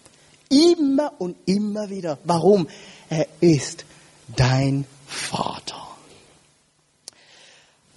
[0.48, 2.18] Immer und immer wieder.
[2.24, 2.68] Warum?
[3.08, 3.84] Er ist
[4.36, 5.76] dein Vater.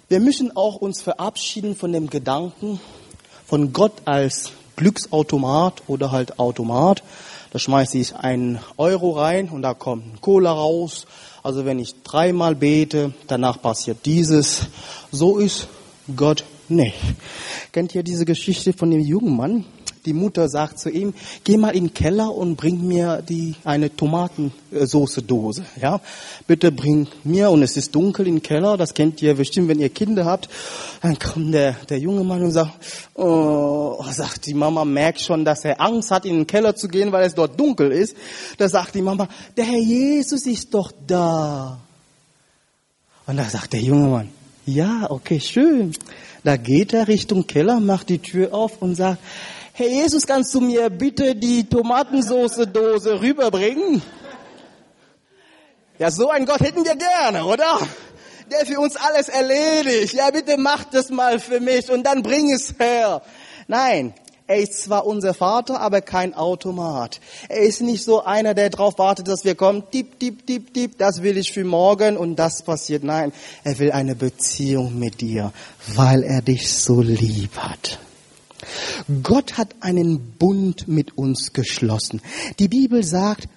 [0.08, 2.80] Wir müssen auch uns verabschieden von dem Gedanken
[3.46, 7.02] von Gott als Glücksautomat oder halt Automat.
[7.52, 11.06] Da schmeiße ich einen Euro rein und da kommt ein Cola raus.
[11.42, 14.66] Also wenn ich dreimal bete, danach passiert dieses.
[15.12, 15.68] So ist
[16.16, 16.96] Gott nicht.
[17.72, 19.64] Kennt ihr diese Geschichte von dem jungen Mann?
[20.06, 23.94] Die Mutter sagt zu ihm, geh mal in den Keller und bring mir die, eine
[23.94, 25.64] Tomatensoße-Dose.
[25.80, 26.00] Ja,
[26.46, 29.88] bitte bring mir, und es ist dunkel im Keller, das kennt ihr bestimmt, wenn ihr
[29.88, 30.50] Kinder habt.
[31.00, 32.72] Dann kommt der, der junge Mann und sagt,
[33.14, 37.10] oh, sagt die Mama, merkt schon, dass er Angst hat, in den Keller zu gehen,
[37.10, 38.14] weil es dort dunkel ist.
[38.58, 41.80] Da sagt die Mama, der Herr Jesus ist doch da.
[43.26, 44.28] Und da sagt der junge Mann,
[44.66, 45.94] ja, okay, schön.
[46.44, 49.18] Da geht er Richtung Keller, macht die Tür auf und sagt,
[49.72, 54.02] Herr Jesus, kannst du mir bitte die Tomatensauce-Dose rüberbringen?
[55.98, 57.78] Ja, so ein Gott hätten wir gerne, oder?
[58.52, 60.12] Der für uns alles erledigt.
[60.12, 63.22] Ja, bitte mach das mal für mich und dann bring es her.
[63.66, 64.12] Nein,
[64.46, 67.20] er ist zwar unser Vater, aber kein Automat.
[67.48, 70.98] Er ist nicht so einer, der darauf wartet, dass wir kommen, tipp, tipp, tipp, tipp,
[70.98, 73.04] das will ich für morgen und das passiert.
[73.04, 75.52] Nein, er will eine Beziehung mit dir,
[75.94, 77.98] weil er dich so lieb hat.
[79.22, 82.20] Gott hat einen Bund mit uns geschlossen.
[82.58, 83.48] Die Bibel sagt,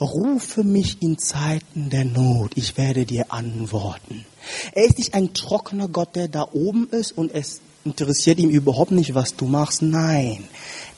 [0.00, 4.24] rufe mich in Zeiten der Not, ich werde dir antworten.
[4.72, 8.90] Er ist nicht ein trockener Gott, der da oben ist und es interessiert ihm überhaupt
[8.90, 9.82] nicht, was du machst.
[9.82, 10.44] Nein,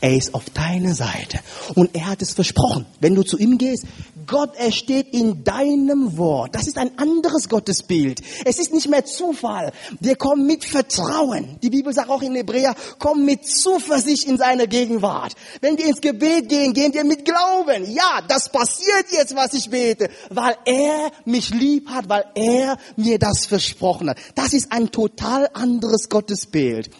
[0.00, 1.40] er ist auf deiner Seite.
[1.74, 2.86] Und er hat es versprochen.
[3.00, 3.84] Wenn du zu ihm gehst,
[4.26, 6.54] Gott, er steht in deinem Wort.
[6.54, 8.20] Das ist ein anderes Gottesbild.
[8.44, 9.72] Es ist nicht mehr Zufall.
[10.00, 11.58] Wir kommen mit Vertrauen.
[11.62, 15.34] Die Bibel sagt auch in Hebräer, komm mit Zuversicht in seine Gegenwart.
[15.60, 17.90] Wenn wir ins Gebet gehen, gehen wir mit Glauben.
[17.92, 23.18] Ja, das passiert jetzt, was ich bete, weil er mich lieb hat, weil er mir
[23.18, 24.18] das versprochen hat.
[24.34, 26.90] Das ist ein total anderes Gottesbild.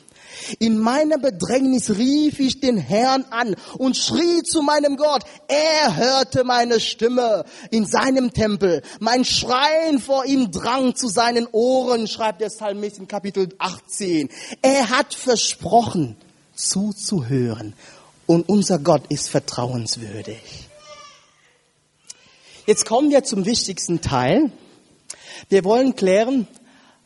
[0.59, 5.23] In meiner Bedrängnis rief ich den Herrn an und schrie zu meinem Gott.
[5.49, 8.83] Er hörte meine Stimme in seinem Tempel.
[9.01, 14.29] Mein Schreien vor ihm drang zu seinen Ohren, schreibt der Psalmist in Kapitel 18.
[14.63, 16.17] Er hat versprochen,
[16.55, 17.75] zuzuhören.
[18.27, 20.69] Und unser Gott ist vertrauenswürdig.
[22.67, 24.51] Jetzt kommen wir zum wichtigsten Teil.
[25.49, 26.49] Wir wollen klären,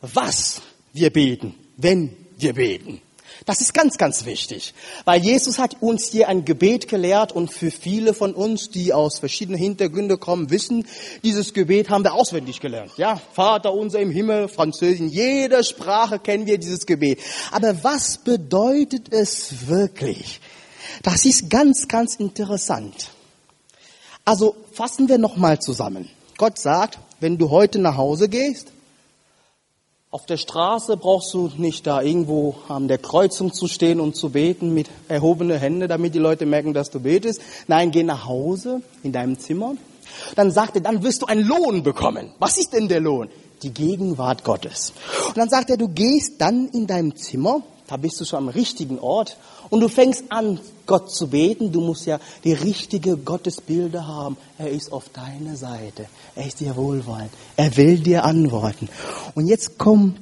[0.01, 0.61] was
[0.93, 3.01] wir beten, wenn wir beten.
[3.45, 7.71] Das ist ganz, ganz wichtig, weil Jesus hat uns hier ein Gebet gelehrt und für
[7.71, 10.85] viele von uns, die aus verschiedenen Hintergründen kommen, wissen,
[11.23, 12.91] dieses Gebet haben wir auswendig gelernt.
[12.97, 17.19] Ja, Vater unser im Himmel, Französisch, in jeder Sprache kennen wir dieses Gebet.
[17.51, 20.39] Aber was bedeutet es wirklich?
[21.01, 23.09] Das ist ganz, ganz interessant.
[24.23, 26.09] Also fassen wir nochmal zusammen.
[26.37, 28.71] Gott sagt, wenn du heute nach Hause gehst,
[30.13, 34.31] auf der Straße brauchst du nicht da irgendwo an der Kreuzung zu stehen und zu
[34.31, 37.41] beten mit erhobenen Händen, damit die Leute merken, dass du betest.
[37.67, 39.75] Nein, geh nach Hause in deinem Zimmer.
[40.35, 42.33] Dann sagt er, dann wirst du einen Lohn bekommen.
[42.39, 43.29] Was ist denn der Lohn?
[43.63, 44.91] Die Gegenwart Gottes.
[45.29, 48.49] Und dann sagt er, du gehst dann in deinem Zimmer, da bist du schon am
[48.49, 49.37] richtigen Ort
[49.71, 51.71] und du fängst an, Gott zu beten.
[51.71, 54.35] Du musst ja die richtige Gottesbilder haben.
[54.57, 56.07] Er ist auf deiner Seite.
[56.35, 57.31] Er ist dir wohlwollend.
[57.55, 58.89] Er will dir antworten.
[59.33, 60.19] Und jetzt kommt,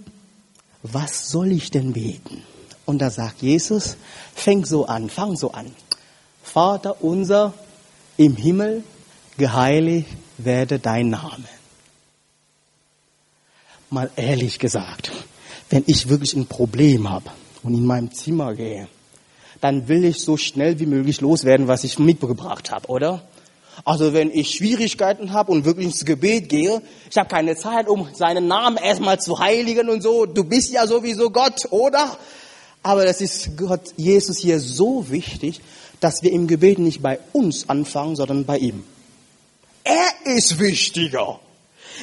[0.84, 2.44] was soll ich denn beten?
[2.86, 3.98] Und da sagt Jesus,
[4.36, 5.72] fäng so an, fang so an.
[6.44, 7.54] Vater unser
[8.18, 8.84] im Himmel,
[9.38, 11.46] geheiligt werde dein Name.
[13.90, 15.12] Mal ehrlich gesagt,
[15.71, 17.32] wenn ich wirklich ein Problem habe
[17.63, 18.88] und in meinem Zimmer gehe,
[19.62, 23.22] dann will ich so schnell wie möglich loswerden, was ich mitgebracht habe, oder?
[23.86, 28.08] Also wenn ich Schwierigkeiten habe und wirklich ins Gebet gehe, ich habe keine Zeit, um
[28.14, 30.26] seinen Namen erstmal zu heiligen und so.
[30.26, 32.18] Du bist ja sowieso Gott, oder?
[32.84, 35.62] Aber das ist Gott, Jesus hier so wichtig,
[36.00, 38.84] dass wir im Gebet nicht bei uns anfangen, sondern bei ihm.
[39.84, 41.40] Er ist wichtiger.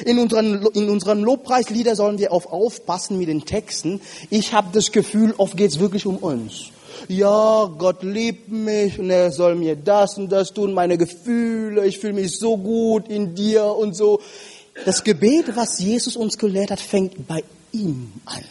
[0.05, 4.01] In unseren, in unseren Lobpreislieder sollen wir auf aufpassen mit den Texten.
[4.29, 6.71] Ich habe das Gefühl, oft geht es wirklich um uns.
[7.07, 11.99] Ja, Gott liebt mich und er soll mir das und das tun, meine Gefühle, ich
[11.99, 14.19] fühle mich so gut in dir und so.
[14.85, 18.43] Das Gebet, was Jesus uns gelehrt hat, fängt bei ihm an.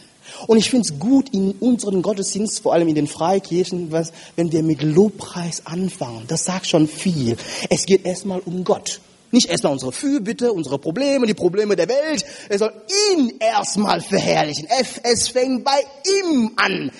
[0.45, 3.91] Und ich finde es gut in unseren Gottesdienst, vor allem in den Freikirchen,
[4.35, 6.25] wenn wir mit Lobpreis anfangen.
[6.27, 7.37] Das sagt schon viel.
[7.69, 8.99] Es geht erstmal um Gott.
[9.29, 12.23] Nicht erstmal unsere Fürbitte, unsere Probleme, die Probleme der Welt.
[12.47, 12.71] Er soll
[13.13, 14.67] ihn erstmal verherrlichen.
[15.03, 15.79] Es fängt bei
[16.21, 16.91] ihm an.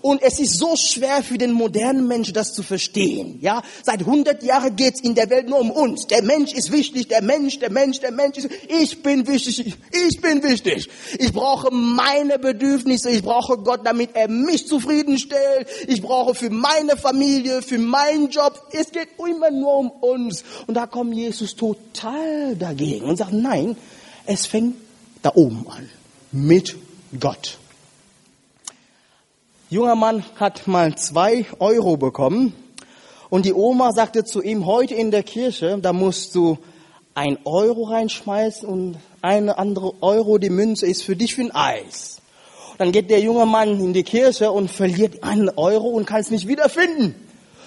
[0.00, 3.38] Und es ist so schwer für den modernen Menschen, das zu verstehen.
[3.40, 6.06] Ja, seit 100 Jahren geht's in der Welt nur um uns.
[6.06, 8.50] Der Mensch ist wichtig, der Mensch, der Mensch, der Mensch ist.
[8.68, 10.88] Ich bin wichtig, ich bin wichtig.
[11.18, 13.10] Ich brauche meine Bedürfnisse.
[13.10, 15.66] Ich brauche Gott, damit er mich zufriedenstellt.
[15.88, 18.68] Ich brauche für meine Familie, für meinen Job.
[18.70, 20.44] Es geht immer nur um uns.
[20.68, 23.76] Und da kommt Jesus tot total dagegen und sagt, nein,
[24.26, 24.76] es fängt
[25.22, 25.88] da oben an,
[26.30, 26.76] mit
[27.18, 27.58] Gott.
[29.70, 32.54] Junger Mann hat mal zwei Euro bekommen
[33.30, 36.58] und die Oma sagte zu ihm, heute in der Kirche, da musst du
[37.14, 42.20] ein Euro reinschmeißen und eine andere Euro, die Münze ist für dich für ein Eis.
[42.78, 46.30] Dann geht der junge Mann in die Kirche und verliert einen Euro und kann es
[46.30, 47.14] nicht wiederfinden.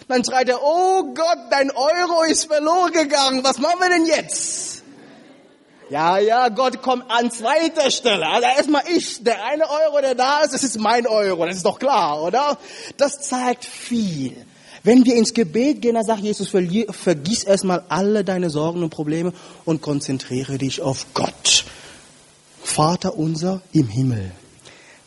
[0.08, 3.43] Dann schreit er, oh Gott, dein Euro ist verloren gegangen.
[3.43, 4.84] Was machen wir denn jetzt?
[5.89, 8.28] Ja, ja, Gott kommt an zweiter Stelle.
[8.28, 11.45] Also erstmal ich, der eine Euro, der da ist, das ist mein Euro.
[11.45, 12.58] Das ist doch klar, oder?
[12.97, 14.36] Das zeigt viel.
[14.84, 19.34] Wenn wir ins Gebet gehen, dann sagt Jesus, vergiss erstmal alle deine Sorgen und Probleme
[19.64, 21.66] und konzentriere dich auf Gott.
[22.64, 24.32] Vater unser im Himmel,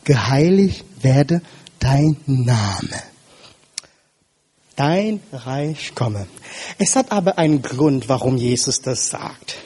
[0.03, 1.41] geheiligt werde
[1.79, 3.03] dein Name
[4.79, 6.27] dein Reich komme.
[6.77, 9.57] Es hat aber einen Grund, warum Jesus das sagt.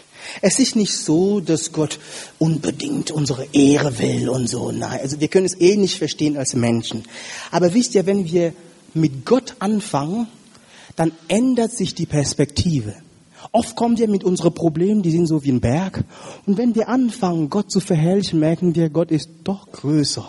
[0.41, 1.99] Es ist nicht so, dass Gott
[2.39, 4.71] unbedingt unsere Ehre will und so.
[4.71, 7.03] Nein, also wir können es eh nicht verstehen als Menschen.
[7.51, 8.53] Aber wisst ihr, wenn wir
[8.95, 10.27] mit Gott anfangen,
[10.95, 12.95] dann ändert sich die Perspektive.
[13.51, 16.03] Oft kommen wir mit unseren Problemen, die sind so wie ein Berg.
[16.47, 20.27] Und wenn wir anfangen, Gott zu verherrlichen, merken wir, Gott ist doch größer.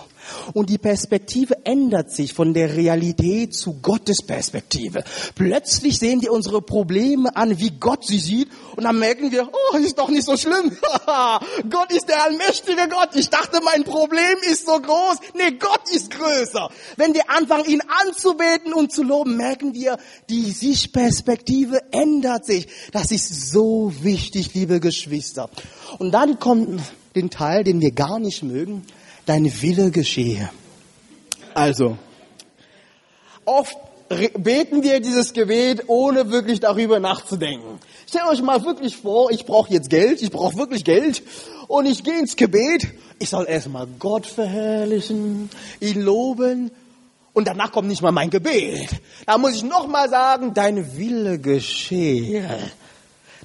[0.53, 5.05] Und die Perspektive ändert sich von der Realität zu Gottes Perspektive.
[5.35, 9.77] Plötzlich sehen wir unsere Probleme an, wie Gott sie sieht, und dann merken wir, oh,
[9.77, 10.77] ist doch nicht so schlimm.
[11.71, 13.11] Gott ist der allmächtige Gott.
[13.15, 15.19] Ich dachte, mein Problem ist so groß.
[15.35, 16.71] Nee, Gott ist größer.
[16.97, 19.99] Wenn wir anfangen, ihn anzubeten und zu loben, merken wir,
[20.29, 22.67] die Sichtperspektive ändert sich.
[22.93, 25.49] Das ist so wichtig, liebe Geschwister.
[25.99, 26.81] Und dann kommt
[27.15, 28.85] den Teil, den wir gar nicht mögen
[29.27, 30.51] dein Wille geschehe.
[31.55, 31.97] Also,
[33.45, 33.77] oft
[34.09, 37.79] beten wir dieses Gebet, ohne wirklich darüber nachzudenken.
[38.07, 41.23] Stellt euch mal wirklich vor, ich brauche jetzt Geld, ich brauche wirklich Geld
[41.69, 42.89] und ich gehe ins Gebet.
[43.19, 45.49] Ich soll erstmal Gott verherrlichen,
[45.81, 46.71] ihn loben
[47.33, 48.89] und danach kommt nicht mal mein Gebet.
[49.27, 52.49] Da muss ich nochmal sagen, dein Wille geschehe.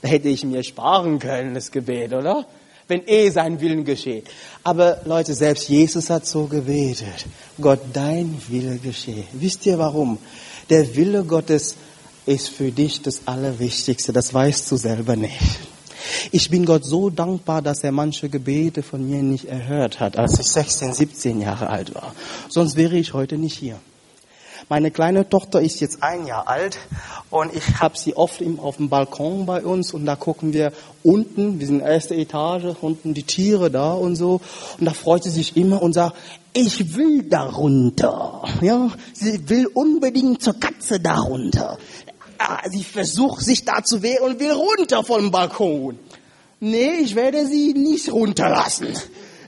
[0.01, 2.45] Da hätte ich mir sparen können, das Gebet, oder?
[2.89, 4.27] Wenn eh sein Willen geschieht.
[4.63, 7.25] Aber Leute, selbst Jesus hat so gebetet.
[7.61, 9.23] Gott, dein Wille geschehe.
[9.31, 10.17] Wisst ihr warum?
[10.69, 11.75] Der Wille Gottes
[12.25, 14.11] ist für dich das Allerwichtigste.
[14.11, 15.39] Das weißt du selber nicht.
[16.31, 20.39] Ich bin Gott so dankbar, dass er manche Gebete von mir nicht erhört hat, als
[20.39, 22.15] ich 16, 17 Jahre alt war.
[22.49, 23.79] Sonst wäre ich heute nicht hier.
[24.69, 26.77] Meine kleine Tochter ist jetzt ein Jahr alt
[27.31, 31.59] und ich habe sie oft auf dem Balkon bei uns und da gucken wir unten,
[31.59, 34.41] wir sind erste Etage, unten die Tiere da und so
[34.77, 36.15] und da freut sie sich immer und sagt,
[36.53, 38.43] ich will darunter.
[38.61, 41.79] Ja, sie will unbedingt zur Katze darunter.
[42.37, 45.97] Ah, sie versucht sich da zu wehren und will runter vom Balkon.
[46.59, 48.89] Nee, ich werde sie nicht runterlassen.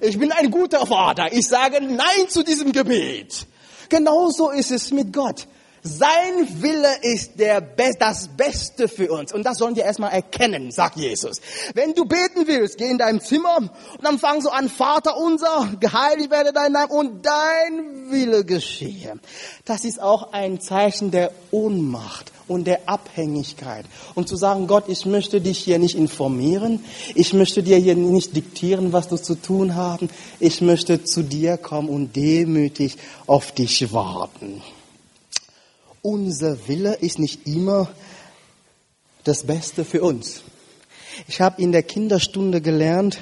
[0.02, 1.32] Ich bin ein guter Vater.
[1.32, 3.46] Ich sage Nein zu diesem Gebet.
[3.92, 5.48] Genauso ist es mit Gott.
[5.84, 9.34] Sein Wille ist der Be das Beste für uns.
[9.34, 11.42] Und das sollen wir erstmal erkennen, sagt Jesus.
[11.74, 13.72] Wenn du beten willst, geh in dein Zimmer und
[14.04, 19.20] dann fang so an, Vater unser, geheiligt werde dein Name und dein Wille geschehe.
[19.66, 23.86] Das ist auch ein Zeichen der Ohnmacht und der Abhängigkeit.
[24.14, 26.84] Und zu sagen, Gott, ich möchte dich hier nicht informieren,
[27.16, 30.10] ich möchte dir hier nicht diktieren, was du zu tun haben,
[30.40, 34.62] ich möchte zu dir kommen und demütig auf dich warten.
[36.02, 37.90] Unser Wille ist nicht immer
[39.24, 40.42] das Beste für uns.
[41.28, 43.20] Ich habe in der Kinderstunde gelernt,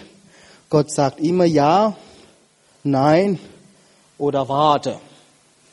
[0.70, 1.96] Gott sagt immer ja,
[2.84, 3.40] nein
[4.18, 5.00] oder warte.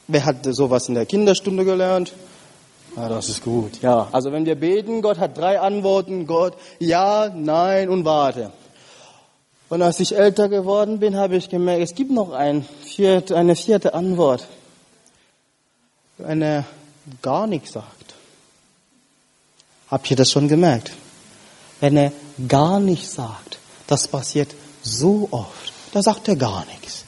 [0.08, 2.12] Wer hat sowas in der Kinderstunde gelernt?
[2.96, 3.82] Ja, das ist gut.
[3.82, 6.26] Ja, also wenn wir beten, Gott hat drei Antworten.
[6.26, 8.52] Gott, ja, nein und warte.
[9.68, 12.66] Und als ich älter geworden bin, habe ich gemerkt, es gibt noch ein
[13.34, 14.46] eine vierte Antwort.
[16.18, 16.64] Wenn er
[17.22, 18.14] gar nichts sagt.
[19.88, 20.92] Habt ihr das schon gemerkt?
[21.80, 22.12] Wenn er
[22.48, 27.04] gar nichts sagt, das passiert so oft, da sagt er gar nichts.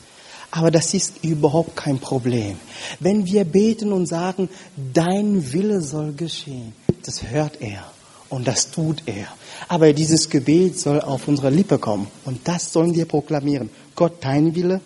[0.51, 2.59] Aber das ist überhaupt kein Problem.
[3.01, 4.49] Wenn wir beten und sagen,
[4.95, 6.73] dein Wille soll geschehen,
[7.05, 7.85] das hört er
[8.29, 9.27] und das tut er.
[9.69, 13.71] Aber dieses Gebet soll auf unsere Lippe kommen und das sollen wir proklamieren.
[13.95, 14.81] Gott, dein Wille,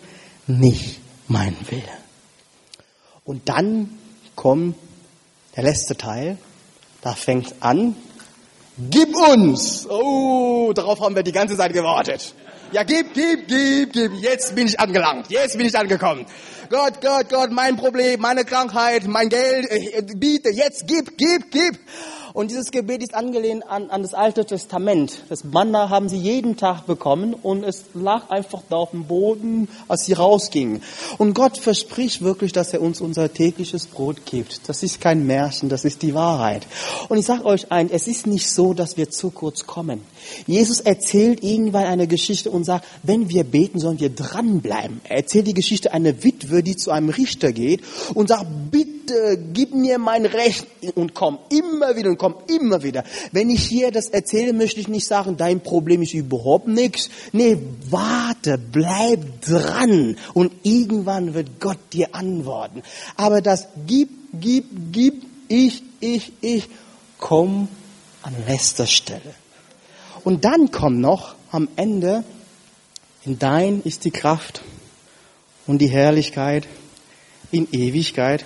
[0.47, 1.83] nicht mein Wille.
[3.23, 3.89] Und dann
[4.35, 4.75] kommt
[5.55, 6.37] der letzte Teil,
[7.01, 7.95] da fängt an,
[8.77, 9.87] gib uns!
[9.89, 12.33] Oh, darauf haben wir die ganze Zeit gewartet.
[12.71, 14.13] Ja, gib, gib, gib, gib.
[14.13, 15.29] Jetzt bin ich angelangt.
[15.29, 16.25] Jetzt bin ich angekommen.
[16.71, 21.77] Gott, Gott, Gott, mein Problem, meine Krankheit, mein Geld, äh, biete, jetzt gib, gib, gib.
[22.33, 25.23] Und dieses Gebet ist angelehnt an, an das Alte Testament.
[25.29, 29.67] Das Manna haben sie jeden Tag bekommen und es lag einfach da auf dem Boden,
[29.87, 30.81] als sie rausgingen.
[31.19, 34.67] Und Gott verspricht wirklich, dass er uns unser tägliches Brot gibt.
[34.67, 36.65] Das ist kein Märchen, das ist die Wahrheit.
[37.07, 40.01] Und ich sage euch ein, es ist nicht so, dass wir zu kurz kommen.
[40.47, 45.01] Jesus erzählt irgendwann eine Geschichte und sagt, wenn wir beten, sollen wir dranbleiben.
[45.03, 47.81] Er erzählt die Geschichte einer Witwe, die zu einem Richter geht
[48.13, 53.03] und sagt, bitte gib mir mein Recht und komm immer wieder und komm immer wieder.
[53.31, 57.09] Wenn ich hier das erzähle, möchte ich nicht sagen, dein Problem ist überhaupt nichts.
[57.31, 57.57] Nee,
[57.89, 62.83] warte, bleib dran und irgendwann wird Gott dir antworten.
[63.15, 66.69] Aber das gib, gib, gib, ich, ich, ich,
[67.19, 67.67] komm
[68.21, 69.33] an letzter Stelle.
[70.23, 72.23] Und dann kommt noch am Ende,
[73.25, 74.61] in dein ist die Kraft
[75.67, 76.67] und die Herrlichkeit
[77.51, 78.45] in Ewigkeit.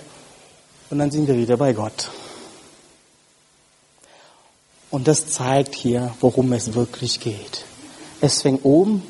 [0.90, 2.10] Und dann sind wir wieder bei Gott.
[4.90, 7.64] Und das zeigt hier, worum es wirklich geht.
[8.20, 9.02] Es fängt oben,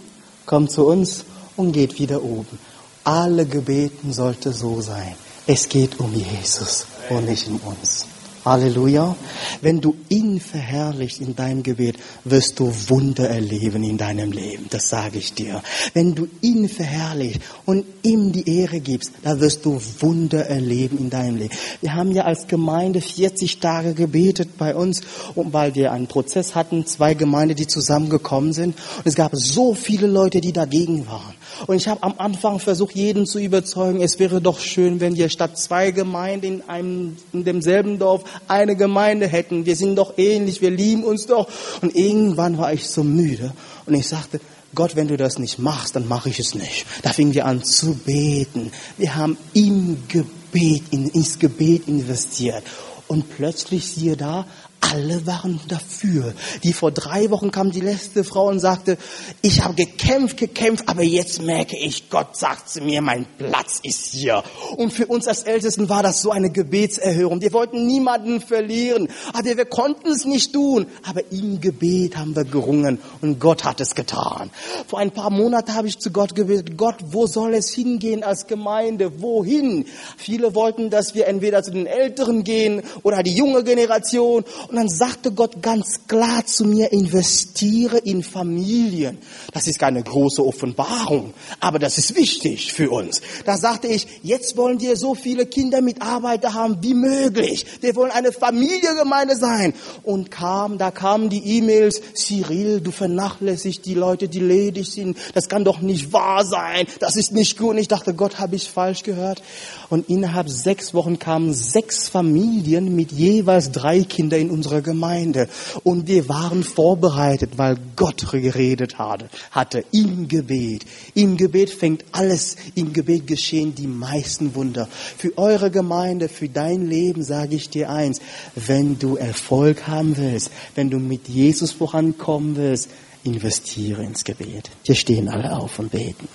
[0.45, 1.25] kommt zu uns
[1.57, 2.59] und geht wieder oben.
[3.05, 5.14] Alle Gebeten sollte so sein.
[5.47, 8.07] Es geht um Jesus und nicht um uns.
[8.49, 9.16] Halleluja.
[9.61, 14.66] Wenn du ihn verherrlichst in deinem Gebet, wirst du Wunder erleben in deinem Leben.
[14.70, 15.62] Das sage ich dir.
[15.94, 21.11] Wenn du ihn verherrlichst und ihm die Ehre gibst, da wirst du Wunder erleben in
[21.11, 21.55] deinem Leben.
[21.80, 25.03] Wir haben ja als Gemeinde 40 Tage gebetet bei uns,
[25.34, 28.76] und weil wir einen Prozess hatten, zwei Gemeinden, die zusammengekommen sind.
[28.96, 31.34] Und es gab so viele Leute, die dagegen waren.
[31.66, 35.28] Und ich habe am Anfang versucht, jeden zu überzeugen, es wäre doch schön, wenn wir
[35.28, 39.66] statt zwei Gemeinden in einem, in demselben Dorf eine Gemeinde hätten.
[39.66, 41.49] Wir sind doch ähnlich, wir lieben uns doch.
[41.82, 43.53] Und irgendwann war ich so müde
[43.86, 44.40] und ich sagte,
[44.74, 46.86] Gott, wenn du das nicht machst, dann mache ich es nicht.
[47.03, 48.70] Da fingen wir an zu beten.
[48.99, 52.62] Wir haben im Gebet, in, ins Gebet investiert.
[53.07, 54.46] Und plötzlich siehe da,
[54.81, 56.35] alle waren dafür.
[56.62, 58.97] Die vor drei Wochen kam die letzte Frau und sagte,
[59.43, 64.07] ich habe gekämpft, gekämpft, aber jetzt merke ich, Gott sagt zu mir, mein Platz ist
[64.07, 64.43] hier.
[64.76, 67.41] Und für uns als Ältesten war das so eine Gebetserhörung.
[67.41, 70.87] Wir wollten niemanden verlieren, aber wir konnten es nicht tun.
[71.05, 74.51] Aber im Gebet haben wir gerungen und Gott hat es getan.
[74.87, 78.47] Vor ein paar Monaten habe ich zu Gott gebetet, Gott, wo soll es hingehen als
[78.47, 79.20] Gemeinde?
[79.20, 79.87] Wohin?
[80.16, 84.45] Viele wollten, dass wir entweder zu den Älteren gehen oder die junge Generation.
[84.69, 89.16] Und dann sagte Gott ganz klar zu mir, investiere in Familien.
[89.55, 93.23] Das ist keine große Offenbarung, aber das ist wichtig für uns.
[93.47, 97.64] Da sagte ich, jetzt wollen wir so viele Kindermitarbeiter haben wie möglich.
[97.81, 99.73] Wir wollen eine Familiengemeinde sein.
[100.03, 105.16] Und kam, da kamen die E-Mails, Cyril, du vernachlässigst die Leute, die ledig sind.
[105.33, 106.87] Das kann doch nicht wahr sein.
[107.01, 107.71] Das ist nicht gut.
[107.71, 109.43] Und ich dachte, Gott, habe ich falsch gehört?
[109.89, 115.49] Und innerhalb sechs Wochen kamen sechs Familien mit jeweils drei Kindern in unserer Gemeinde.
[115.85, 120.85] Und wir waren vorbereitet, weil Gott geredet hatte, hatte im Gebet.
[121.15, 124.89] Im Gebet fängt alles, im Gebet geschehen die meisten Wunder.
[125.17, 128.21] Für eure Gemeinde, für dein Leben sage ich dir eins,
[128.57, 132.89] wenn du Erfolg haben willst, wenn du mit Jesus vorankommen willst,
[133.23, 134.71] investiere ins Gebet.
[134.85, 136.29] Wir stehen alle auf und beten.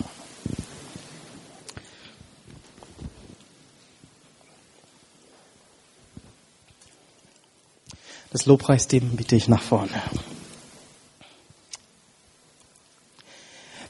[8.34, 9.92] Das Lobpreisteam bitte ich nach vorne.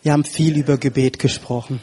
[0.01, 1.79] Wir haben viel über Gebet gesprochen.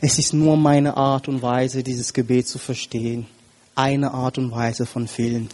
[0.00, 3.26] Es ist nur meine Art und Weise, dieses Gebet zu verstehen.
[3.74, 5.48] Eine Art und Weise von vielen.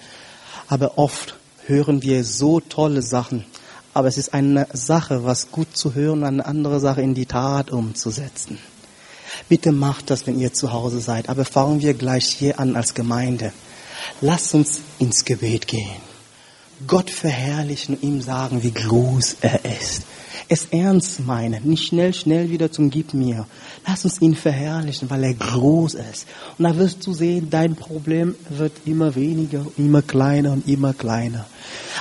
[0.68, 3.46] Aber oft hören wir so tolle Sachen.
[3.94, 7.70] Aber es ist eine Sache, was gut zu hören, eine andere Sache in die Tat
[7.70, 8.58] umzusetzen.
[9.48, 11.30] Bitte macht das, wenn ihr zu Hause seid.
[11.30, 13.54] Aber fangen wir gleich hier an als Gemeinde.
[14.20, 16.02] Lasst uns ins Gebet gehen.
[16.86, 20.02] Gott verherrlichen und ihm sagen, wie groß er ist.
[20.48, 23.46] Es ernst meinen, nicht schnell, schnell wieder zum Gib mir.
[23.86, 26.26] Lass uns ihn verherrlichen, weil er groß ist.
[26.58, 31.46] Und da wirst du sehen, dein Problem wird immer weniger, immer kleiner und immer kleiner.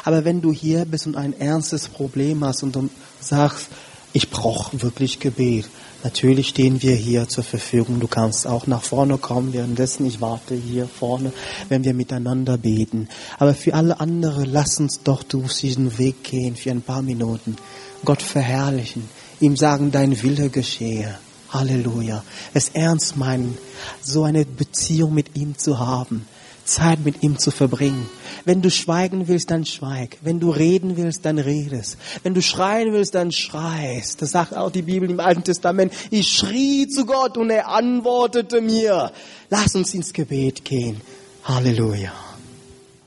[0.04, 2.90] Aber wenn du hier bist und ein ernstes Problem hast und du
[3.22, 3.68] sagst,
[4.12, 5.70] ich brauche wirklich Gebet,
[6.04, 8.02] Natürlich stehen wir hier zur Verfügung.
[8.02, 9.54] Du kannst auch nach vorne kommen.
[9.54, 11.32] Währenddessen, ich warte hier vorne,
[11.70, 13.08] wenn wir miteinander beten.
[13.40, 17.56] Aber für alle anderen, lass uns doch durch diesen Weg gehen für ein paar Minuten.
[18.04, 19.10] Gott verherrlichen.
[19.40, 21.18] Ihm sagen, dein Wille geschehe.
[21.50, 22.24] Halleluja.
[22.54, 23.58] Es ernst meinen,
[24.02, 26.26] so eine Beziehung mit ihm zu haben.
[26.66, 28.10] Zeit mit ihm zu verbringen.
[28.46, 30.18] Wenn du schweigen willst, dann schweig.
[30.22, 31.98] Wenn du reden willst, dann redest.
[32.24, 34.22] Wenn du schreien willst, dann schreist.
[34.22, 35.94] Das sagt auch die Bibel im Alten Testament.
[36.10, 39.12] Ich schrie zu Gott und er antwortete mir.
[39.50, 41.02] Lass uns ins Gebet gehen.
[41.44, 42.23] Halleluja.